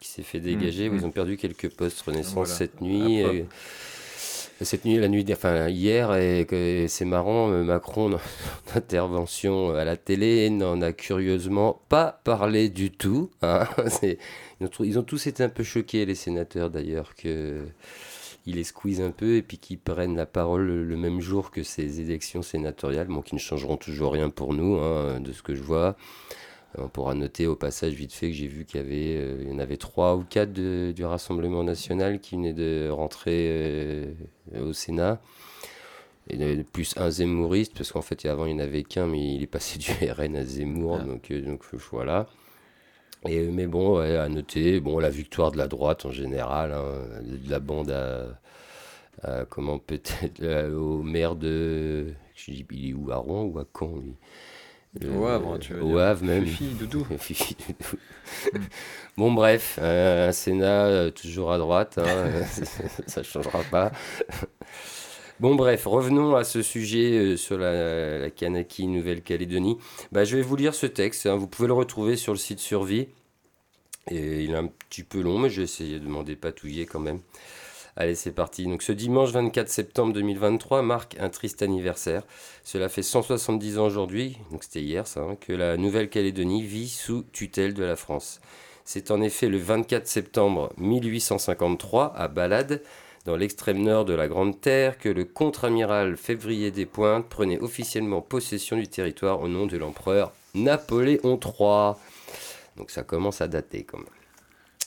[0.00, 0.88] Qui s'est fait dégager.
[0.90, 2.54] Mm, Ils ont perdu quelques postes Renaissance Voilà.
[2.54, 3.22] cette nuit.
[3.22, 3.46] Après- et-
[4.62, 9.84] Cette nuit, la nuit, enfin hier, et, c'est marrant, euh, Macron, dans son intervention à
[9.84, 13.28] la télé, n'en a curieusement pas parlé du tout.
[13.42, 13.66] hein.
[14.60, 17.62] Ils ont, trou- ils ont tous été un peu choqués, les sénateurs d'ailleurs, que
[18.46, 21.62] il les squeeze un peu et puis qu'ils prennent la parole le, même jour que
[21.64, 25.54] ces élections sénatoriales, bon, qui ne changeront toujours rien pour nous, hein, de ce que
[25.54, 25.96] je vois.
[26.78, 29.48] On pourra noter au passage vite fait que j'ai vu qu'il y avait, euh, il
[29.48, 34.04] y en avait trois ou quatre de- du Rassemblement national qui venaient de rentrer euh,
[34.62, 35.20] au Sénat.
[36.28, 39.42] Et plus un Zemmouriste, parce qu'en fait avant il n'y en avait qu'un, mais il
[39.42, 41.04] est passé du RN à Zemmour, Ah.
[41.04, 42.28] donc, euh, donc voilà.
[43.24, 47.22] Et, mais bon, ouais, à noter, bon, la victoire de la droite en général, hein,
[47.22, 48.38] de la bande à,
[49.22, 53.58] à- comment peut-être euh, au maire de, je dis, il est où à Rouen ou
[53.58, 54.16] à Caen lui?
[55.08, 55.98] Au Havre, tu veux Au dire.
[55.98, 56.46] Havre même.
[56.46, 57.06] Fifi, Doudou.
[57.18, 57.98] Fifi Doudou.
[59.16, 62.30] bon bref, un Sénat euh, toujours à droite, hein,
[63.06, 63.92] ça changera pas.
[65.38, 69.76] Bon bref, revenons à ce sujet euh, sur la, la Kanaki Nouvelle-Calédonie.
[70.10, 72.58] Bah, je vais vous lire ce texte, hein, vous pouvez le retrouver sur le site
[72.58, 73.08] Survie.
[74.10, 77.00] Et il est un petit peu long, mais je vais essayer de m'en dépatouiller quand
[77.00, 77.20] même.
[77.96, 78.64] Allez, c'est parti.
[78.64, 82.22] Donc ce dimanche 24 septembre 2023 marque un triste anniversaire.
[82.64, 87.24] Cela fait 170 ans aujourd'hui, donc c'était hier ça, hein, que la Nouvelle-Calédonie vit sous
[87.32, 88.40] tutelle de la France.
[88.86, 92.80] C'est en effet le 24 septembre 1853 à Balade,
[93.26, 98.20] dans l'extrême nord de la Grande Terre, que le contre-amiral Février des Pointes prenait officiellement
[98.20, 101.94] possession du territoire au nom de l'empereur Napoléon III.
[102.76, 104.06] Donc ça commence à dater quand même.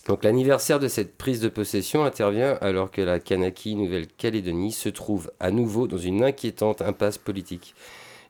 [0.08, 5.32] Donc l'anniversaire de cette prise de possession intervient alors que la Kanaki Nouvelle-Calédonie se trouve
[5.42, 7.76] à nouveau dans une inquiétante impasse politique.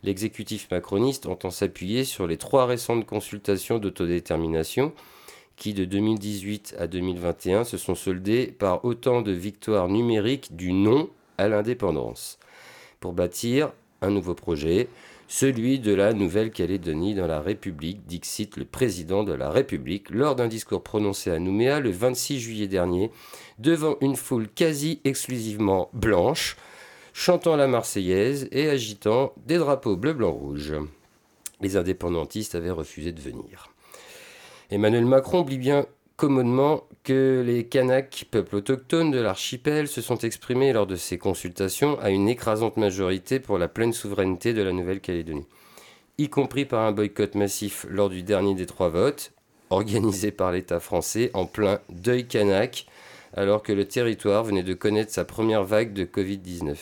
[0.03, 4.91] L'exécutif macroniste entend s'appuyer sur les trois récentes consultations d'autodétermination
[5.59, 11.09] qui de 2018 à 2021 se sont soldées par autant de victoires numériques du non
[11.37, 12.39] à l'indépendance
[12.99, 14.87] pour bâtir un nouveau projet,
[15.27, 20.47] celui de la Nouvelle-Calédonie dans la République, dixit le président de la République lors d'un
[20.47, 23.11] discours prononcé à Nouméa le 26 juillet dernier
[23.59, 26.57] devant une foule quasi exclusivement blanche,
[27.13, 30.73] chantant la Marseillaise et agitant des drapeaux bleu, blanc, rouge.
[31.61, 33.68] Les indépendantistes avaient refusé de venir.
[34.71, 40.73] Emmanuel Macron oublie bien commodement que les Kanaks, peuple autochtone de l'archipel, se sont exprimés
[40.73, 45.47] lors de ces consultations à une écrasante majorité pour la pleine souveraineté de la Nouvelle-Calédonie,
[46.19, 49.31] y compris par un boycott massif lors du dernier des trois votes,
[49.71, 52.85] organisé par l'État français en plein deuil kanak,
[53.33, 56.75] alors que le territoire venait de connaître sa première vague de Covid-19,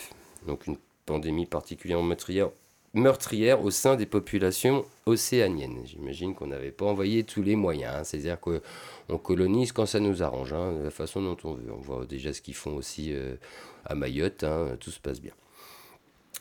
[0.46, 0.76] donc une
[1.06, 2.50] pandémie particulièrement meurtrière,
[2.94, 5.82] meurtrière au sein des populations océaniennes.
[5.84, 8.04] J'imagine qu'on n'avait pas envoyé tous les moyens, hein.
[8.04, 8.60] c'est-à-dire que
[9.08, 11.72] on colonise quand ça nous arrange, hein, de la façon dont on veut.
[11.72, 13.36] On voit déjà ce qu'ils font aussi euh,
[13.84, 15.32] à Mayotte, hein, tout se passe bien.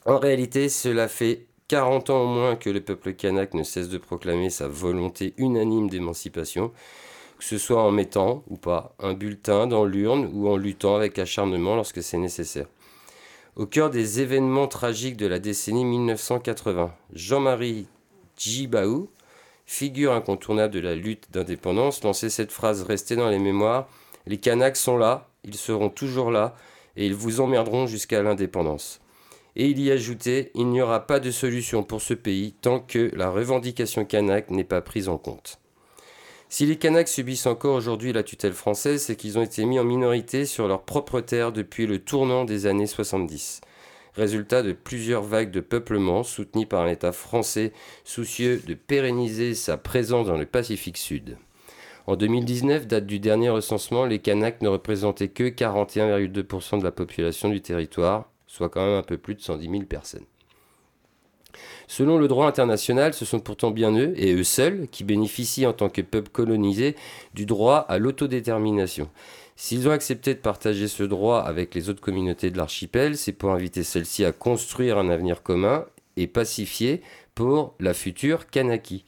[0.05, 3.97] En réalité, cela fait 40 ans au moins que le peuple kanak ne cesse de
[3.97, 6.71] proclamer sa volonté unanime d'émancipation,
[7.37, 11.19] que ce soit en mettant ou pas un bulletin dans l'urne ou en luttant avec
[11.19, 12.67] acharnement lorsque c'est nécessaire.
[13.58, 17.88] Au cœur des événements tragiques de la décennie 1980, Jean-Marie
[18.38, 19.10] Djibaou,
[19.66, 23.89] figure incontournable de la lutte d'indépendance, lançait cette phrase restée dans les mémoires
[24.28, 26.53] Les Kanaks sont là, ils seront toujours là,
[26.97, 29.01] et ils vous emmerderont jusqu'à l'indépendance.
[29.55, 33.10] Et il y ajoutait Il n'y aura pas de solution pour ce pays tant que
[33.16, 35.60] la revendication kanak n'est pas prise en compte.
[36.49, 39.83] Si les Kanaks subissent encore aujourd'hui la tutelle française, c'est qu'ils ont été mis en
[39.83, 43.59] minorité sur leur propre terre depuis le tournant des années 70.
[44.15, 47.73] résultat de plusieurs vagues de peuplement soutenues par un État français
[48.05, 51.37] soucieux de pérenniser sa présence dans le Pacifique Sud.
[52.07, 57.49] En 2019, date du dernier recensement, les Kanaks ne représentaient que 41,2% de la population
[57.49, 60.25] du territoire, soit quand même un peu plus de 110 000 personnes.
[61.88, 65.73] Selon le droit international, ce sont pourtant bien eux, et eux seuls, qui bénéficient en
[65.73, 66.95] tant que peuple colonisé
[67.33, 69.09] du droit à l'autodétermination.
[69.55, 73.51] S'ils ont accepté de partager ce droit avec les autres communautés de l'archipel, c'est pour
[73.51, 75.85] inviter celles-ci à construire un avenir commun
[76.17, 77.01] et pacifié
[77.33, 79.05] pour la future Kanaki.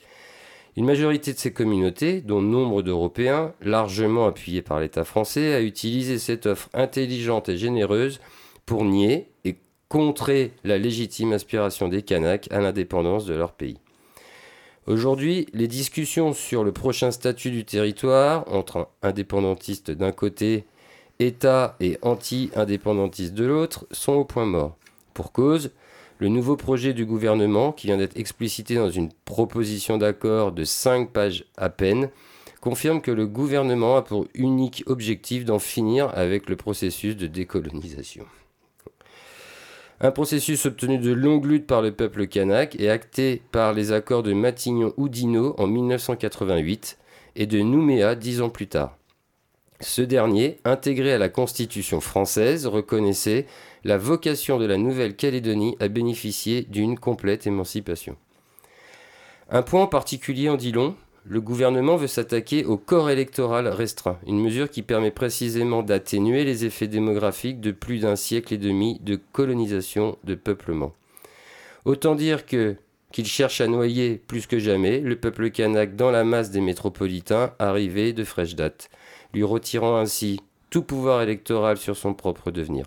[0.77, 6.17] Une majorité de ces communautés, dont nombre d'Européens, largement appuyés par l'État français, a utilisé
[6.17, 8.21] cette offre intelligente et généreuse
[8.65, 9.27] pour nier
[9.89, 13.79] contrer la légitime aspiration des Kanaks à l'indépendance de leur pays.
[14.85, 20.65] Aujourd'hui, les discussions sur le prochain statut du territoire entre indépendantistes d'un côté,
[21.19, 24.77] État et anti-indépendantistes de l'autre sont au point mort.
[25.13, 25.71] Pour cause,
[26.19, 31.11] le nouveau projet du gouvernement, qui vient d'être explicité dans une proposition d'accord de 5
[31.11, 32.09] pages à peine,
[32.61, 38.25] confirme que le gouvernement a pour unique objectif d'en finir avec le processus de décolonisation.
[40.01, 44.23] Un processus obtenu de longue lutte par le peuple kanak et acté par les accords
[44.23, 46.97] de Matignon-Oudinot en 1988
[47.35, 48.97] et de Nouméa dix ans plus tard.
[49.81, 53.45] Ce dernier, intégré à la Constitution française, reconnaissait
[53.83, 58.15] la vocation de la Nouvelle-Calédonie à bénéficier d'une complète émancipation.
[59.49, 60.95] Un point en particulier en dit long,
[61.29, 66.65] le gouvernement veut s'attaquer au corps électoral restreint, une mesure qui permet précisément d'atténuer les
[66.65, 70.91] effets démographiques de plus d'un siècle et demi de colonisation, de peuplement.
[71.85, 72.75] Autant dire que
[73.11, 77.53] qu'il cherche à noyer plus que jamais le peuple kanak dans la masse des métropolitains
[77.57, 78.89] arrivés de fraîche date,
[79.33, 82.85] lui retirant ainsi tout pouvoir électoral sur son propre devenir,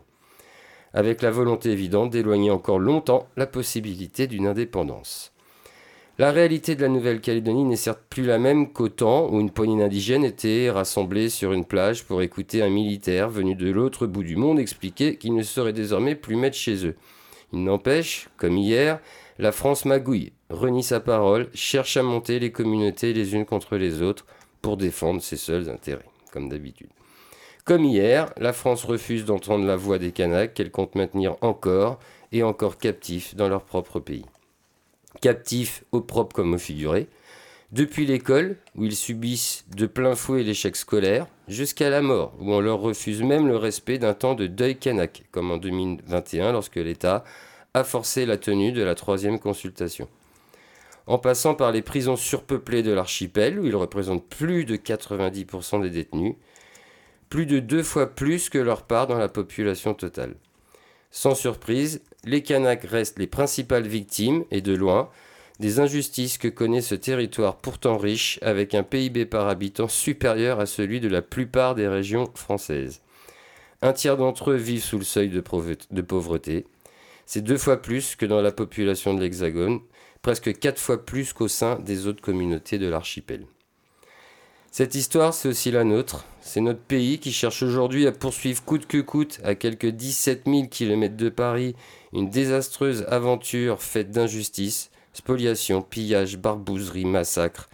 [0.94, 5.31] avec la volonté évidente d'éloigner encore longtemps la possibilité d'une indépendance.
[6.18, 9.78] La réalité de la Nouvelle-Calédonie n'est certes plus la même qu'au temps où une poignée
[9.78, 14.36] d'indigènes était rassemblée sur une plage pour écouter un militaire venu de l'autre bout du
[14.36, 16.96] monde expliquer qu'il ne serait désormais plus maître chez eux.
[17.54, 19.00] Il n'empêche, comme hier,
[19.38, 24.02] la France magouille, renie sa parole, cherche à monter les communautés les unes contre les
[24.02, 24.26] autres
[24.60, 26.90] pour défendre ses seuls intérêts, comme d'habitude.
[27.64, 31.98] Comme hier, la France refuse d'entendre la voix des Kanaks qu'elle compte maintenir encore
[32.32, 34.26] et encore captifs dans leur propre pays
[35.22, 37.08] captifs au propre comme au figuré,
[37.72, 42.60] depuis l'école, où ils subissent de plein fouet l'échec scolaire, jusqu'à la mort, où on
[42.60, 47.24] leur refuse même le respect d'un temps de deuil kanak, comme en 2021 lorsque l'État
[47.72, 50.06] a forcé la tenue de la troisième consultation.
[51.06, 55.90] En passant par les prisons surpeuplées de l'archipel, où ils représentent plus de 90% des
[55.90, 56.34] détenus,
[57.30, 60.34] plus de deux fois plus que leur part dans la population totale.
[61.10, 65.10] Sans surprise, les Kanaks restent les principales victimes, et de loin,
[65.60, 70.66] des injustices que connaît ce territoire pourtant riche, avec un PIB par habitant supérieur à
[70.66, 73.00] celui de la plupart des régions françaises.
[73.80, 76.66] Un tiers d'entre eux vivent sous le seuil de, pauvreté.
[77.26, 79.80] C'est deux fois plus que dans la population de l'Hexagone,
[80.22, 83.44] presque quatre fois plus qu'au sein des autres communautés de l'archipel.
[84.74, 86.24] Cette histoire, c'est aussi la nôtre.
[86.40, 90.68] C'est notre pays qui cherche aujourd'hui à poursuivre coûte que coûte, à quelques 17 000
[90.68, 91.76] km de Paris,
[92.14, 97.68] une désastreuse aventure faite d'injustice, spoliation, pillage, barbouzerie, massacre.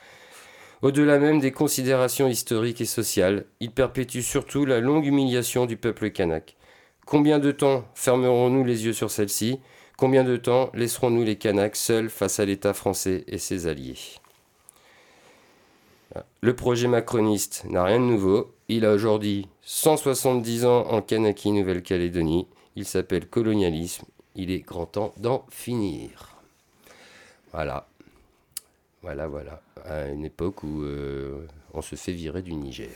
[0.82, 6.10] Au-delà même des considérations historiques et sociales, il perpétue surtout la longue humiliation du peuple
[6.10, 6.56] kanak.
[7.06, 9.60] Combien de temps fermerons-nous les yeux sur celle-ci?
[9.96, 14.18] Combien de temps laisserons-nous les Kanaks seuls face à l'État français et ses alliés?
[16.40, 18.54] Le projet macroniste n'a rien de nouveau.
[18.68, 22.46] Il a aujourd'hui 170 ans en Kanaki, Nouvelle-Calédonie.
[22.76, 24.04] Il s'appelle colonialisme.
[24.34, 26.36] Il est grand temps d'en finir.
[27.52, 27.86] Voilà.
[29.02, 29.60] Voilà, voilà.
[29.84, 32.90] À une époque où euh, on se fait virer du Niger.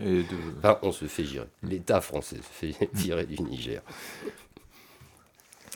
[0.00, 0.22] Et
[0.58, 1.46] Enfin, on se fait virer.
[1.62, 3.82] L'État français se fait virer du Niger.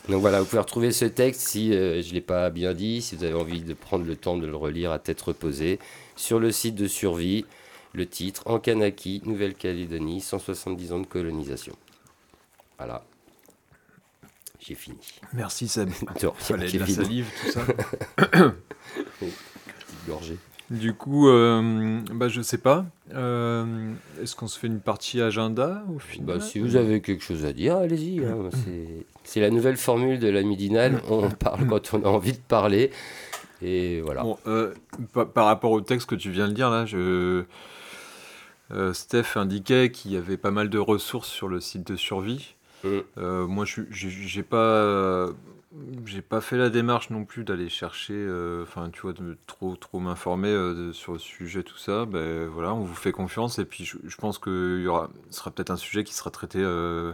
[0.09, 3.01] Donc voilà, vous pouvez retrouver ce texte si euh, je ne l'ai pas bien dit,
[3.01, 5.79] si vous avez envie de prendre le temps de le relire à tête reposée,
[6.15, 7.45] sur le site de survie,
[7.93, 11.75] le titre En Kanaki, Nouvelle-Calédonie, 170 ans de colonisation.
[12.77, 13.03] Voilà.
[14.59, 14.97] J'ai fini.
[15.33, 15.67] Merci.
[16.35, 17.65] Fallait de la salive, tout ça.
[20.07, 20.37] gorgée.
[20.71, 22.85] Du coup, euh, bah, je sais pas.
[23.13, 27.23] Euh, est-ce qu'on se fait une partie agenda au final bah, Si vous avez quelque
[27.23, 28.25] chose à dire, allez-y.
[28.25, 28.49] Hein.
[29.23, 31.01] C'est la nouvelle formule de la midinale.
[31.09, 32.89] On parle quand on a envie de parler.
[33.61, 34.25] Et voilà.
[34.47, 34.73] Euh,
[35.13, 37.43] par, rapport au texte que tu viens de dire, là, je...
[38.93, 42.55] Steph indiquait qu'il y avait pas mal de ressources sur le site de survie.
[42.83, 42.87] Mm.
[43.17, 45.31] Euh, moi, je j'ai pas, euh,
[46.05, 49.75] j'ai pas fait la démarche non plus d'aller chercher, euh, enfin, tu vois, de trop,
[49.75, 52.05] trop m'informer euh, de- sur le sujet, tout ça.
[52.05, 55.09] Ben voilà, on vous fait confiance et puis je, je pense que il y aura,
[55.29, 57.13] ce sera peut-être un sujet qui sera traité euh,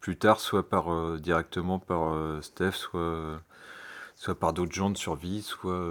[0.00, 3.40] plus tard, soit par directement par Steph, soit,
[4.16, 5.84] soit par d'autres gens de survie, soit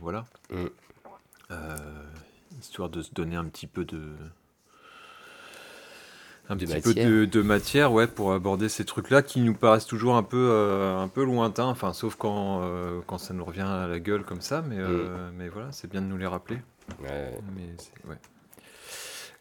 [0.00, 0.66] voilà, Mm.
[2.60, 4.16] Histoire de se donner un petit peu de
[6.48, 7.08] un De petit peu matière.
[7.08, 10.98] de, de matière ouais, pour aborder ces trucs-là qui nous paraissent toujours un peu, euh,
[10.98, 14.40] un peu lointains, enfin, sauf quand, euh, quand ça nous revient à la gueule comme
[14.42, 16.58] ça, mais, euh, mais voilà, c'est bien de nous les rappeler.
[17.02, 17.38] Ouais.
[17.56, 18.16] Mais c'est- ouais.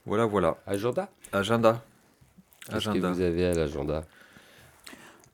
[0.06, 0.58] Voilà, voilà.
[0.68, 1.10] Agenda?
[1.34, 1.82] Agenda.
[2.66, 3.12] Qu'est-ce que Agenda.
[3.12, 4.04] vous avez à l'agenda?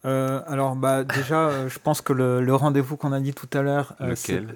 [0.05, 3.49] Euh, alors, bah, déjà, euh, je pense que le, le rendez-vous qu'on a dit tout
[3.53, 4.55] à l'heure, euh, Lequel?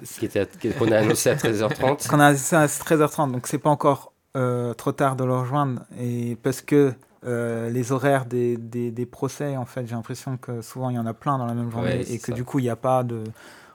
[0.78, 4.74] qu'on a annoncé à 13h30 qu'on a ça à 13h30, donc c'est pas encore euh,
[4.74, 5.82] trop tard de le rejoindre.
[6.00, 6.92] Et parce que
[7.26, 10.98] euh, les horaires des, des, des procès, en fait, j'ai l'impression que souvent il y
[10.98, 12.32] en a plein dans la même journée Ouais, et que ça.
[12.32, 13.22] du coup il n'y a pas de.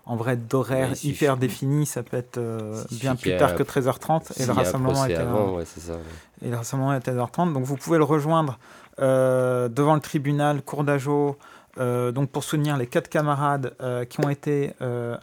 [0.06, 4.42] En vrai, d'horaire Ouais, hyper défini, ça peut être euh, bien plus tard que 13h30
[4.42, 5.94] et le rassemblement procès était avant, ouais, c'est ça.
[5.94, 6.48] ouais.
[6.48, 7.54] et le rassemblement est à 13h30.
[7.54, 8.58] Donc vous pouvez le rejoindre
[9.00, 11.38] devant le tribunal Cour d'Ajo
[11.78, 13.76] euh, donc pour soutenir les quatre camarades
[14.10, 14.74] qui ont été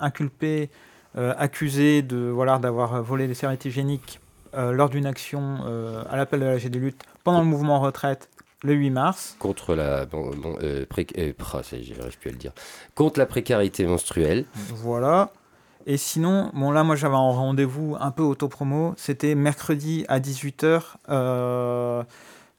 [0.01, 0.71] inculpés,
[1.17, 4.21] accusés de voilà d'avoir volé des serviettes hygiéniques
[4.57, 8.29] euh, lors d'une action euh, à l'appel de la GD Lutte pendant le mouvement retraite
[8.63, 9.37] le 8 mars.
[9.39, 10.07] Contre la.
[10.07, 11.07] Bon, bon, euh, pré-
[11.63, 12.53] ça y est, j'arrive plus à le dire.
[12.95, 14.45] Contre la précarité menstruelle.
[14.55, 15.31] Voilà.
[15.89, 18.95] Et sinon, bon là, moi j'avais un rendez-vous un peu auto-promo.
[18.97, 20.81] C'était mercredi à 18h.
[21.11, 22.03] euh,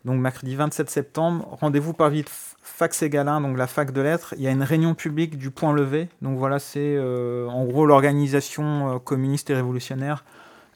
[0.06, 1.58] donc mercredi 27 septembre.
[1.60, 4.34] Rendez-vous par vite Fax et Galin, donc la fac de lettres.
[4.38, 6.08] Il y a une réunion publique du point levé.
[6.22, 10.24] Donc voilà, c'est euh, en gros l'organisation euh, communiste et révolutionnaire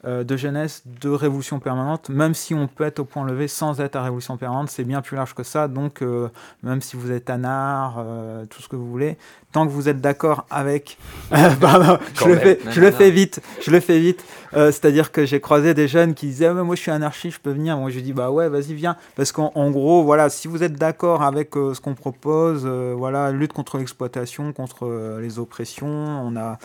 [0.04, 2.08] euh, de jeunesse de Révolution permanente.
[2.08, 5.00] Même si on peut être au point levé sans être à Révolution permanente, c'est bien
[5.00, 5.68] plus large que ça.
[5.68, 6.28] Donc euh,
[6.64, 9.16] même si vous êtes anard, euh, tout ce que vous voulez,
[9.52, 10.98] tant que vous êtes d'accord avec...
[11.30, 14.24] Je le, fais, je le vite, je le fais vite.
[14.52, 17.40] C'est-à-dire que j'ai croisé des jeunes qui disaient Ah, mais moi je suis anarchiste, je
[17.40, 17.78] peux venir.
[17.78, 18.96] Moi je dis bah ouais, vas-y viens.
[19.16, 23.52] Parce qu'en en gros, voilà, si vous êtes d'accord avec ce qu'on propose, voilà, lutte
[23.52, 26.58] contre l'exploitation, contre les oppressions, on a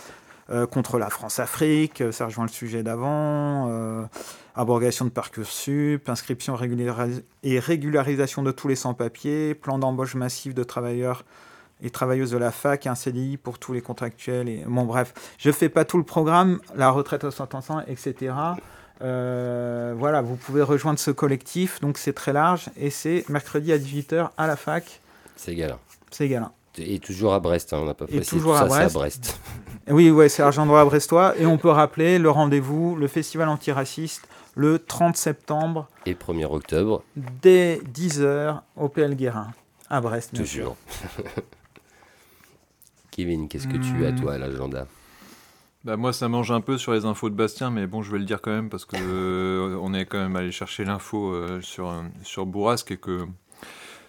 [0.66, 4.04] contre la France-Afrique, euh, ça rejoint le sujet d'avant, euh,
[4.54, 6.56] abrogation de Parcoursup, inscription
[7.42, 11.24] et régularisation de tous les sans-papiers, plan d'embauche massif de travailleurs
[11.82, 14.48] et travailleuses de la fac, un CDI pour tous les contractuels.
[14.48, 14.64] Et...
[14.66, 18.34] Bon, bref, je fais pas tout le programme, la retraite au 100 ans, etc.
[19.00, 23.78] Euh, voilà, vous pouvez rejoindre ce collectif, donc c'est très large, et c'est mercredi à
[23.78, 25.00] 18h à la fac,
[25.36, 25.78] C'est galin.
[26.10, 26.48] c'est égal.
[26.78, 28.36] Et toujours à Brest, hein, on n'a pas Et précisé.
[28.36, 28.88] toujours tout à ça.
[28.88, 29.38] Brest.
[29.90, 34.28] Oui, ouais, c'est Argent Droit Brestois, et on peut rappeler le rendez-vous, le festival antiraciste,
[34.54, 39.48] le 30 septembre, Et 1er octobre, dès 10h au PL Guérin,
[39.88, 40.34] à Brest.
[40.36, 40.76] toujours.
[43.10, 44.14] Kevin, qu'est-ce que tu as, Hmm.
[44.14, 44.86] toi, à l'agenda?
[45.84, 48.18] Bah moi ça mange un peu sur les infos de Bastien, mais bon je vais
[48.18, 51.60] le dire quand même parce que euh, on est quand même allé chercher l'info euh,
[51.62, 53.20] sur, sur Bourrasque et que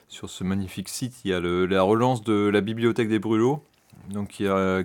[0.08, 3.64] sur ce magnifique site il y a le- la relance de la bibliothèque des Brûlots,
[4.10, 4.30] donc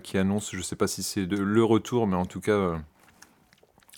[0.03, 2.77] qui, annonce, je sais pas si c'est le retour, mais en tout cas euh,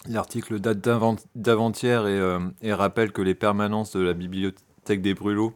[0.08, 5.14] l'article date d'avant- d'avant-hier et, euh, et rappelle que les permanences de la bibliothèque des
[5.14, 5.54] Brûlots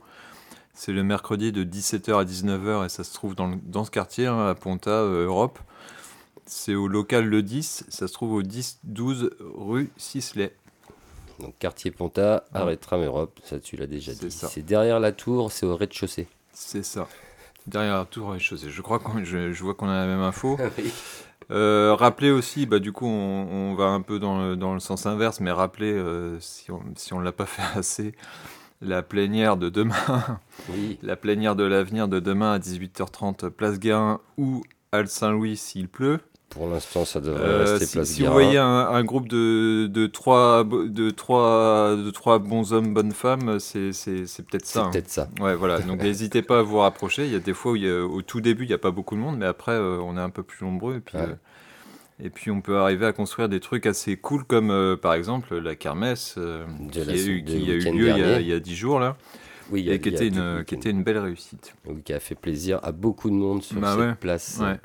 [0.73, 3.91] c'est le mercredi de 17h à 19h et ça se trouve dans, le- dans ce
[3.91, 5.59] quartier hein, à Ponta, euh, Europe.
[6.47, 10.55] C'est au local Le 10, ça se trouve au 10-12 rue Sisley.
[11.39, 14.21] Donc, quartier Ponta, arrêt tram Europe, ça tu l'as déjà dit.
[14.49, 16.29] C'est derrière la tour, c'est au rez-de-chaussée.
[16.53, 17.07] C'est ça.
[17.71, 18.69] Derrière la tour rez-de-chaussée.
[18.71, 20.59] Je crois que je, je vois qu'on a la même info.
[20.79, 20.93] Oui.
[21.51, 24.79] Euh, rappelez aussi, bah, du coup, on, on va un peu dans le, dans le
[24.79, 28.15] sens inverse, mais rappelez, euh, si on si on ne l'a pas fait assez,
[28.81, 30.39] la plénière de demain,
[30.69, 30.99] oui.
[31.03, 34.63] la plénière de l'avenir de demain à 18h30, place Guérin ou
[34.93, 36.21] Halle Saint-Louis s'il pleut.
[36.51, 39.87] Pour l'instant, ça devrait Euh, rester si, place si vous voyez un, un groupe de,
[39.87, 44.79] de, trois, de, trois, de trois bons hommes, bonnes femmes, c'est c'est- c'est peut-être C'est
[44.81, 44.85] ça.
[44.87, 44.91] hein.
[44.91, 45.29] peut-être ça.
[45.41, 45.79] Ouais, voilà.
[45.79, 47.25] Donc n'hésitez pas à vous rapprocher.
[47.27, 48.79] Il y a des fois où il y a- au tout début, il n'y a
[48.79, 50.97] pas beaucoup de monde, mais après, euh, on est un peu plus nombreux.
[50.97, 51.23] Et puis, Ouais.
[51.25, 51.35] euh,
[52.25, 55.57] et puis on peut arriver à construire des trucs assez cool, comme euh, par exemple
[55.57, 56.35] la kermesse
[56.91, 58.09] qui, la a eu, de qui a eu week-end lieu
[58.41, 59.17] il y a, 10 jours, là,
[59.71, 61.19] Oui, il y a- et qui il y a était, une, qui était une belle
[61.19, 61.75] réussite.
[61.87, 64.15] Oui, qui a fait plaisir à beaucoup de monde sur Bah cette ouais.
[64.17, 64.59] place.
[64.61, 64.81] Ouais.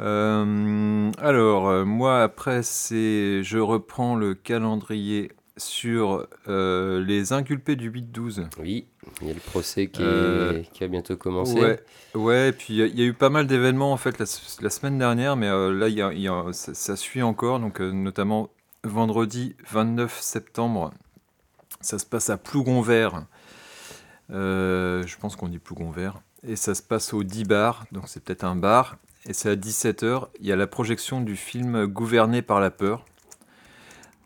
[0.00, 7.90] Euh, alors, euh, moi, après, c'est, je reprends le calendrier sur euh, les inculpés du
[7.90, 8.46] 8-12.
[8.58, 8.86] Oui,
[9.20, 11.60] il y a le procès qui, est- Euh, qui a bientôt commencé.
[11.60, 11.80] Ouais,
[12.14, 14.18] ouais, et puis il y a- il y, a eu pas mal d'événements en fait
[14.18, 17.20] la, semaine dernière, mais euh, là, il y a- il y a- ça, ça suit
[17.22, 18.48] encore, donc notamment
[18.84, 20.92] vendredi 29 septembre,
[21.82, 23.24] ça se passe à Plougonvert.
[24.30, 26.20] Je pense qu'on dit Plougon Vert.
[26.46, 28.96] Et ça se passe au 10 bar, donc c'est peut-être un bar.
[29.26, 30.28] Et c'est à 17h.
[30.40, 33.04] Il y a la projection du film Gouverné par la peur.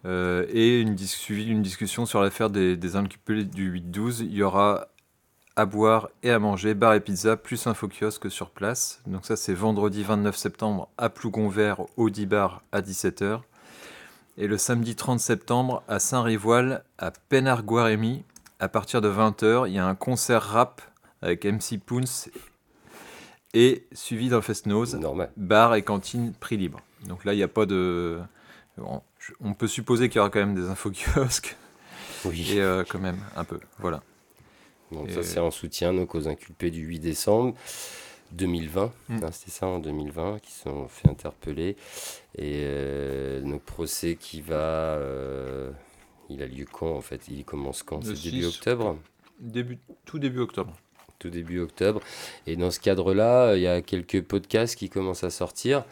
[0.05, 2.91] Euh, et une, discussion sur l'affaire des, des
[3.45, 4.21] du 8-12.
[4.21, 4.89] Il y aura
[5.57, 9.01] à boire et à manger, bar et pizza, plus faux kiosque sur place.
[9.07, 13.41] Donc ça, c'est vendredi 29 septembre à Plougon-Vert, au 10 bar à 17h.
[14.37, 18.25] Et le samedi 30 septembre à Saint-Rivoil, à Penarguaremi,
[18.59, 20.83] à partir de 20h, il y a un concert rap
[21.23, 22.29] avec MC Poons
[23.55, 25.31] et suivi d'un fest-nose, Normal.
[25.37, 26.81] bar et cantine prix libre.
[27.09, 28.21] Donc là, il n'y a pas de...
[28.79, 31.57] On, je- on peut supposer qu'il y aura quand même des infos-kiosques,
[32.25, 32.53] Oui.
[32.55, 34.03] et euh, quand même, un peu, voilà.
[34.93, 37.55] Donc Et- ça c'est en soutien donc, aux inculpés du 8 décembre
[38.33, 39.21] 2020, Mm.
[39.23, 41.77] hein, c'était ça en 2020, qui sont fait interpeller.
[42.37, 44.57] Et euh, procès qui va...
[44.57, 45.71] euh,
[46.29, 47.29] il a lieu quand en fait?
[47.29, 48.03] Il commence quand?
[48.03, 48.47] C'est début 6.
[48.47, 48.99] octobre
[49.39, 50.73] Début, tout début octobre.
[51.31, 52.01] Début octobre.
[52.47, 55.85] Et dans ce cadre-là, il y a quelques podcasts qui commencent à sortir.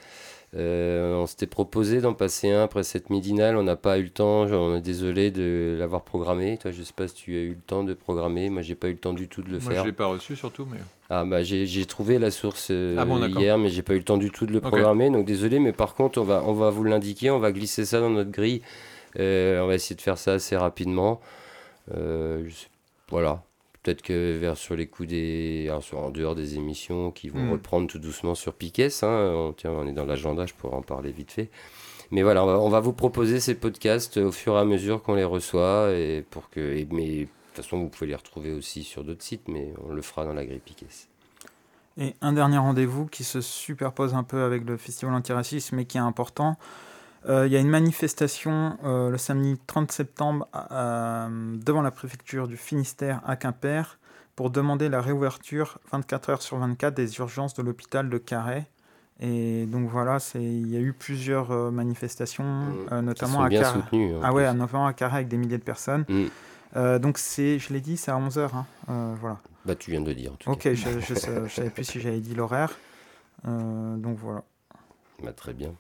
[0.55, 3.57] Euh, on s'était proposé d'en passer un après cette midinale.
[3.57, 4.43] On n'a pas eu le temps.
[4.43, 6.59] On est désolé de l'avoir programmé.
[6.59, 8.51] Toi, je sais pas si tu as eu le temps de programmer.
[8.51, 9.83] Moi, j'ai pas eu le temps du tout de le Moi, faire.
[9.83, 10.77] je l'ai pas reçu surtout, mais...
[11.15, 14.05] Ah bah j'ai trouvé la source euh, Ah bon, hier, mais j'ai pas eu le
[14.05, 15.09] temps du tout de le programmer.
[15.11, 17.31] Donc désolé, mais par contre, on va on va vous l'indiquer.
[17.31, 18.63] On va glisser ça dans notre grille.
[19.19, 21.21] Euh, on va essayer de faire ça assez rapidement.
[21.95, 22.67] Euh, je sais-
[23.11, 23.43] voilà.
[23.83, 27.41] Peut-être que vers sur les coups des alors, sur- en dehors des émissions qui vont
[27.47, 27.53] Mm.
[27.53, 30.83] reprendre tout doucement sur Piquet, hein, on, tiens, on est dans l'agenda, je pourrais en
[30.83, 31.51] parler vite fait.
[32.13, 35.03] Mais voilà, on va, on va vous proposer ces podcasts au fur et à mesure
[35.03, 38.53] qu'on les reçoit et pour que et- mais de toute façon vous pouvez les retrouver
[38.53, 40.87] aussi sur d'autres sites, mais on le fera dans la grille Piquet.
[41.99, 45.97] Et un dernier rendez-vous qui se superpose un peu avec le festival antiracisme mais qui
[45.99, 46.57] est important.
[47.29, 50.49] Euh, Il y a une manifestation euh, le samedi 30 septembre
[51.65, 53.99] devant la préfecture du Finistère à Quimper
[54.35, 58.65] pour demander la réouverture 24 heures sur 24 des urgences de l'hôpital de Carhaix.
[59.21, 62.75] Et donc voilà, il y a eu plusieurs euh, manifestations, Mmh.
[62.93, 63.81] euh, Qui notamment à bien Carhaix.
[63.83, 64.17] soutenus.
[64.17, 66.05] en Ah ouais, notamment à Carhaix avec des milliers de personnes.
[66.09, 66.25] Mm.
[66.77, 68.51] Euh, donc c'est, je l'ai dit, c'est à 11h.
[68.89, 69.39] voilà.
[69.65, 70.75] Bah tu viens de le dire en tout Ok, cas.
[70.75, 72.73] je, je, je savais plus si j'avais dit l'horaire.
[73.45, 74.43] Donc voilà.
[75.23, 75.73] Bah, très bien.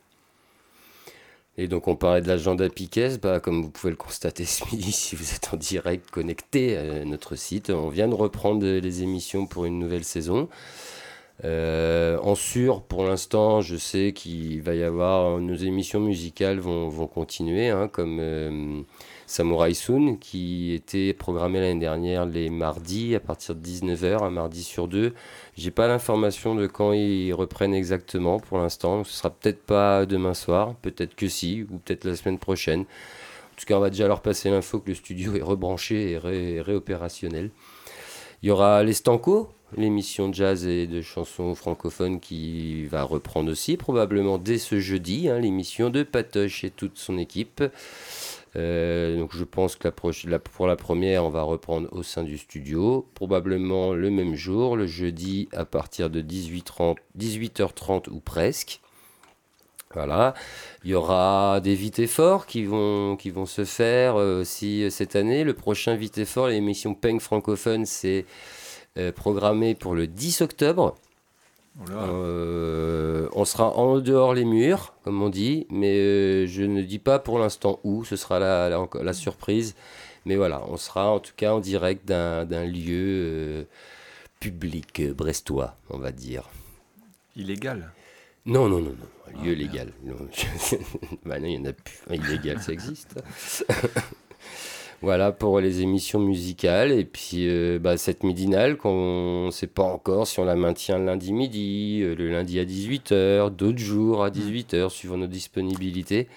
[1.58, 4.92] Et donc on parlait de l'agenda Piquet, bah, comme vous pouvez le constater ce midi
[4.92, 9.46] si vous êtes en direct connecté à notre site, on vient de reprendre les émissions
[9.46, 10.48] pour une nouvelle saison.
[11.44, 16.88] Euh, en sûr, pour l'instant, je sais qu'il va y avoir nos émissions musicales vont,
[16.88, 18.82] vont continuer, hein, comme euh,
[19.26, 24.62] Samurai Soon qui était programmé l'année dernière les mardis à partir de 19h, un mardi
[24.62, 25.14] sur deux.
[25.56, 29.04] J'ai pas l'information de quand ils reprennent exactement pour l'instant.
[29.04, 32.80] Ce sera peut-être pas demain soir, peut-être que si, ou peut-être la semaine prochaine.
[32.80, 36.18] En tout cas, on va déjà leur passer l'info que le studio est rebranché et
[36.18, 37.50] ré- réopérationnel.
[38.42, 43.76] Il y aura les Stanco, l'émission jazz et de chansons francophones qui va reprendre aussi,
[43.76, 47.62] probablement dès ce jeudi, hein, l'émission de Patoche et toute son équipe.
[48.56, 53.06] Euh, donc je pense que pour la première, on va reprendre au sein du studio,
[53.14, 58.80] probablement le même jour, le jeudi à partir de 18h30, 18h30 ou presque.
[59.94, 60.34] Voilà.
[60.84, 64.84] Il y aura des vite et forts qui vont, qui vont se faire euh, aussi
[64.84, 65.44] euh, cette année.
[65.44, 68.26] Le prochain vite et fort, l'émission Peng francophone, c'est
[69.16, 70.96] programmé pour le 10 octobre.
[71.80, 71.84] Oh.
[71.90, 76.98] Euh, on sera en dehors les murs, comme on dit, mais euh, je ne dis
[76.98, 79.74] pas pour l'instant où, ce sera la, la- la surprise.
[80.26, 83.64] Mais voilà, on sera en tout cas en direct d'un lieu euh,
[84.38, 86.48] public euh, brestois, on va dire.
[87.36, 87.90] Illégal.
[88.44, 88.94] Non, non, non,
[89.34, 89.92] non, lieu Ah, légal.
[90.04, 90.76] Non, je-
[91.24, 91.98] bah non, il y en a plus.
[92.10, 93.14] Illégal, ça existe.
[95.02, 96.92] voilà pour les émissions musicales.
[96.92, 100.98] Et puis, euh, bah, cette midinale, qu'on ne sait pas encore si on la maintient
[100.98, 106.28] le lundi midi, euh, le lundi à 18h, d'autres jours à 18h, suivant nos disponibilités.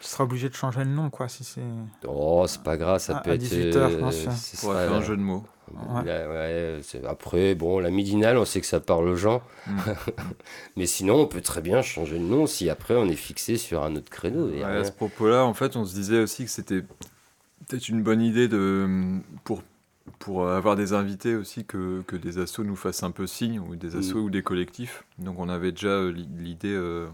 [0.00, 1.60] Tu seras obligé de changer le nom, quoi, si c'est.
[2.08, 3.40] Oh, c'est pas grave, ça À- peut à être.
[3.40, 4.30] 18 heures, euh, non, ça.
[4.30, 5.44] ce On va sera faire un jeu de mots.
[5.72, 6.02] Ouais.
[6.04, 9.40] la- ouais, c'est- après, bon, la midinale, on sait que ça parle aux gens.
[9.66, 9.70] Mm.
[10.76, 13.82] Mais sinon, on peut très bien changer le nom si après on est fixé sur
[13.84, 14.50] un autre créneau.
[14.64, 16.82] À ce propos-là, en fait, on se disait aussi que c'était
[17.70, 19.62] peut-être une bonne idée de, pour,
[20.18, 23.76] pour avoir des invités aussi, que, que des assos nous fassent un peu signe, ou
[23.76, 24.24] des assos Mm.
[24.24, 25.04] ou des collectifs.
[25.18, 27.06] Donc on avait déjà euh, l'i- l'idée, euh,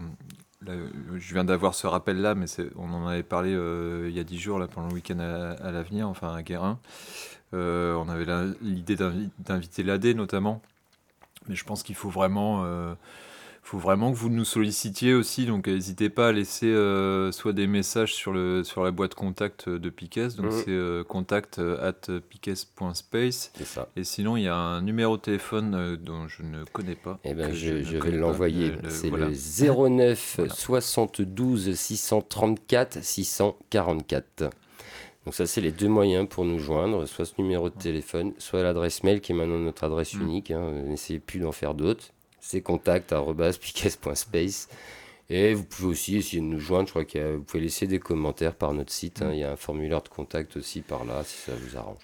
[0.67, 4.23] euh, je viens d'avoir ce rappel-là, mais on en avait parlé euh, il y a
[4.23, 6.79] dix jours, là, pendant le week-end à, à l'avenir, enfin à Guérin.
[7.53, 8.25] Euh, on avait
[8.61, 10.61] l'idée d'invi- d'inviter l'AD notamment,
[11.47, 12.65] mais je pense qu'il faut vraiment...
[13.69, 17.67] faut vraiment que vous nous sollicitiez aussi, donc n'hésitez pas à laisser euh, soit des
[17.67, 20.51] messages sur, le, sur la boîte contact de Piques, donc Mhm.
[20.51, 22.09] c'est euh, contact euh, at
[23.65, 23.89] ça.
[23.97, 27.19] Et sinon, il y a un numéro de téléphone euh, dont je ne connais pas.
[27.25, 28.71] Eh ben, je, vais l'envoyer.
[28.71, 29.27] Le- C'est voilà.
[29.27, 29.33] le
[29.89, 30.53] 09 Voilà.
[30.53, 34.49] 72 634 644.
[35.25, 38.63] Donc ça, c'est les deux moyens pour nous joindre, soit ce numéro de téléphone, soit
[38.63, 40.21] l'adresse mail qui est maintenant notre adresse Mm.
[40.21, 40.51] unique.
[40.51, 40.71] hein.
[40.87, 42.05] N'essayez plus d'en faire d'autres.
[42.49, 44.69] C'est contact@piques.space.
[45.29, 46.87] Et vous pouvez aussi essayer de nous joindre.
[46.87, 49.21] Je crois que vous pouvez laisser des commentaires par notre site.
[49.21, 49.31] Hein.
[49.33, 51.97] Il y a un formulaire de contact aussi par là, si ça vous arrange.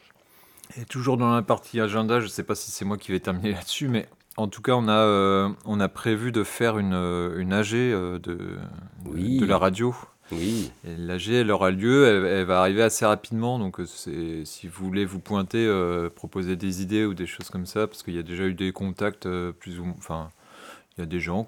[0.78, 3.22] Et toujours dans la partie agenda, je ne sais pas si c'est moi qui vais
[3.22, 4.06] terminer là-dessus, mais
[4.36, 7.74] en tout cas, on a, euh, on a prévu de faire une, euh, une AG
[7.76, 8.57] euh, de,
[9.06, 9.38] Oui.
[9.38, 9.95] de la radio.
[10.38, 13.85] Oui, Et l'AG, elle aura lieu, elle, va arriver assez rapidement, donc euh,
[14.45, 18.03] si vous voulez vous pointer, euh, proposer des idées ou des choses comme ça, parce
[18.03, 20.30] qu'il y a déjà eu des contacts euh, plus ou enfin,
[20.97, 21.45] il y a des gens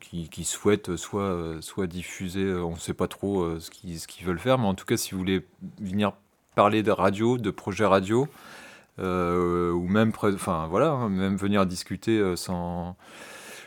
[0.00, 4.66] qui, souhaitent soit, soit diffuser, on ne sait pas trop ce qu'ils veulent faire, mais
[4.66, 5.44] en tout cas, si vous voulez
[5.80, 6.12] venir
[6.54, 8.28] parler de radio, de projets radio,
[8.98, 9.02] ou
[9.88, 12.96] même, enfin voilà, hein, même venir discuter sans,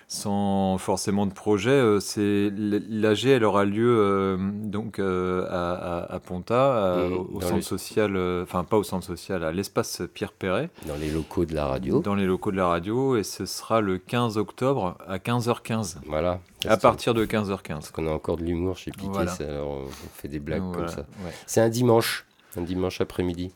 [0.07, 1.69] sans forcément de projet.
[1.71, 7.61] euh, c'est l'AG, elle aura lieu euh, donc euh, à, Ponta, à- au centre les-
[7.61, 11.65] social, enfin pas au centre social, à l'espace Pierre Perret, dans les locaux de la
[11.67, 11.99] radio.
[11.99, 15.97] dans les locaux de la radio, et ce sera le 15 octobre à 15h15.
[16.07, 16.39] Voilà.
[16.67, 17.67] À partir de 15h15.
[17.67, 19.31] Parce qu'on a encore de l'humour chez Piquet, Voilà.
[19.31, 21.01] ça, alors on fait des blagues Voilà, comme ça.
[21.25, 21.31] ouais.
[21.45, 22.25] C'est un dimanche,
[22.57, 23.51] un dimanche après-midi.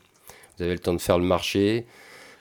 [0.58, 1.86] Vous avez le temps de faire le marché,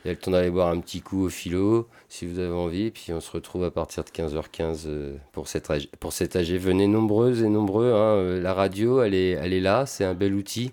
[0.03, 2.53] il y a le temps d'aller boire un petit coup au philo, si vous avez
[2.53, 5.89] envie, puis on se retrouve à partir de 15h15 euh, pour cette AG.
[5.99, 6.57] Pour AG.
[6.57, 10.15] Venez nombreuses et nombreux, hein, euh, la radio, elle est, elle est là, c'est un
[10.15, 10.71] bel outil.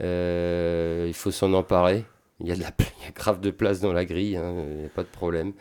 [0.00, 2.06] Euh, il faut s'en emparer.
[2.40, 2.72] Il y, a
[3.14, 5.52] grave de place dans la grille, hein, il n'y a pas de problème.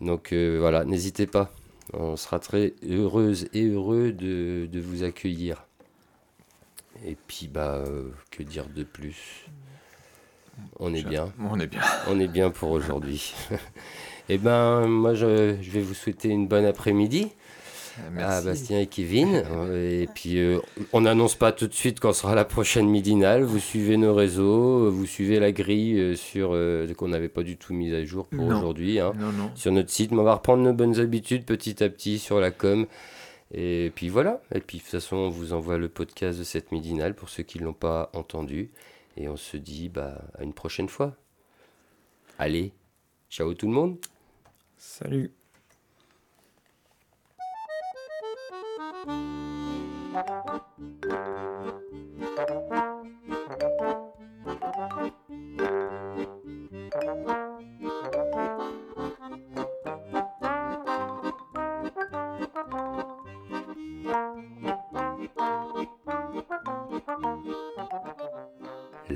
[0.00, 1.50] Donc voilà, n'hésitez pas.
[1.94, 5.66] On sera très heureuse et heureux de, de vous accueillir.
[7.06, 7.84] Et puis, bah,
[8.30, 9.48] que dire de plus?
[10.80, 11.80] On est bien, On est bien.
[12.08, 13.34] on est bien pour aujourd'hui.
[14.30, 17.28] Eh ben, moi, je, je vais vous souhaiter une bonne après-midi
[17.98, 18.46] à Merci.
[18.46, 19.42] Bastien et Kevin.
[19.50, 20.58] Euh, Et puis, euh,
[20.92, 23.42] on n'annonce pas tout de suite quand sera la prochaine midinale.
[23.42, 27.56] Vous suivez nos réseaux, vous suivez la grille euh, sur euh, qu'on n'avait pas du
[27.56, 29.00] tout mise à jour pour aujourd'hui.
[29.00, 29.12] hein
[29.54, 30.10] sur notre site.
[30.12, 32.86] Mais on va reprendre nos bonnes habitudes petit à petit sur la com.
[33.54, 34.42] Et puis voilà.
[34.54, 37.42] Et puis de toute façon, on vous envoie le podcast de cette midinale pour ceux
[37.44, 38.68] qui ne l'ont pas entendu.
[39.20, 41.16] Et on se dit bah, à une prochaine fois.
[42.38, 42.72] Allez,
[43.28, 43.98] ciao tout le monde.
[44.76, 45.32] Salut.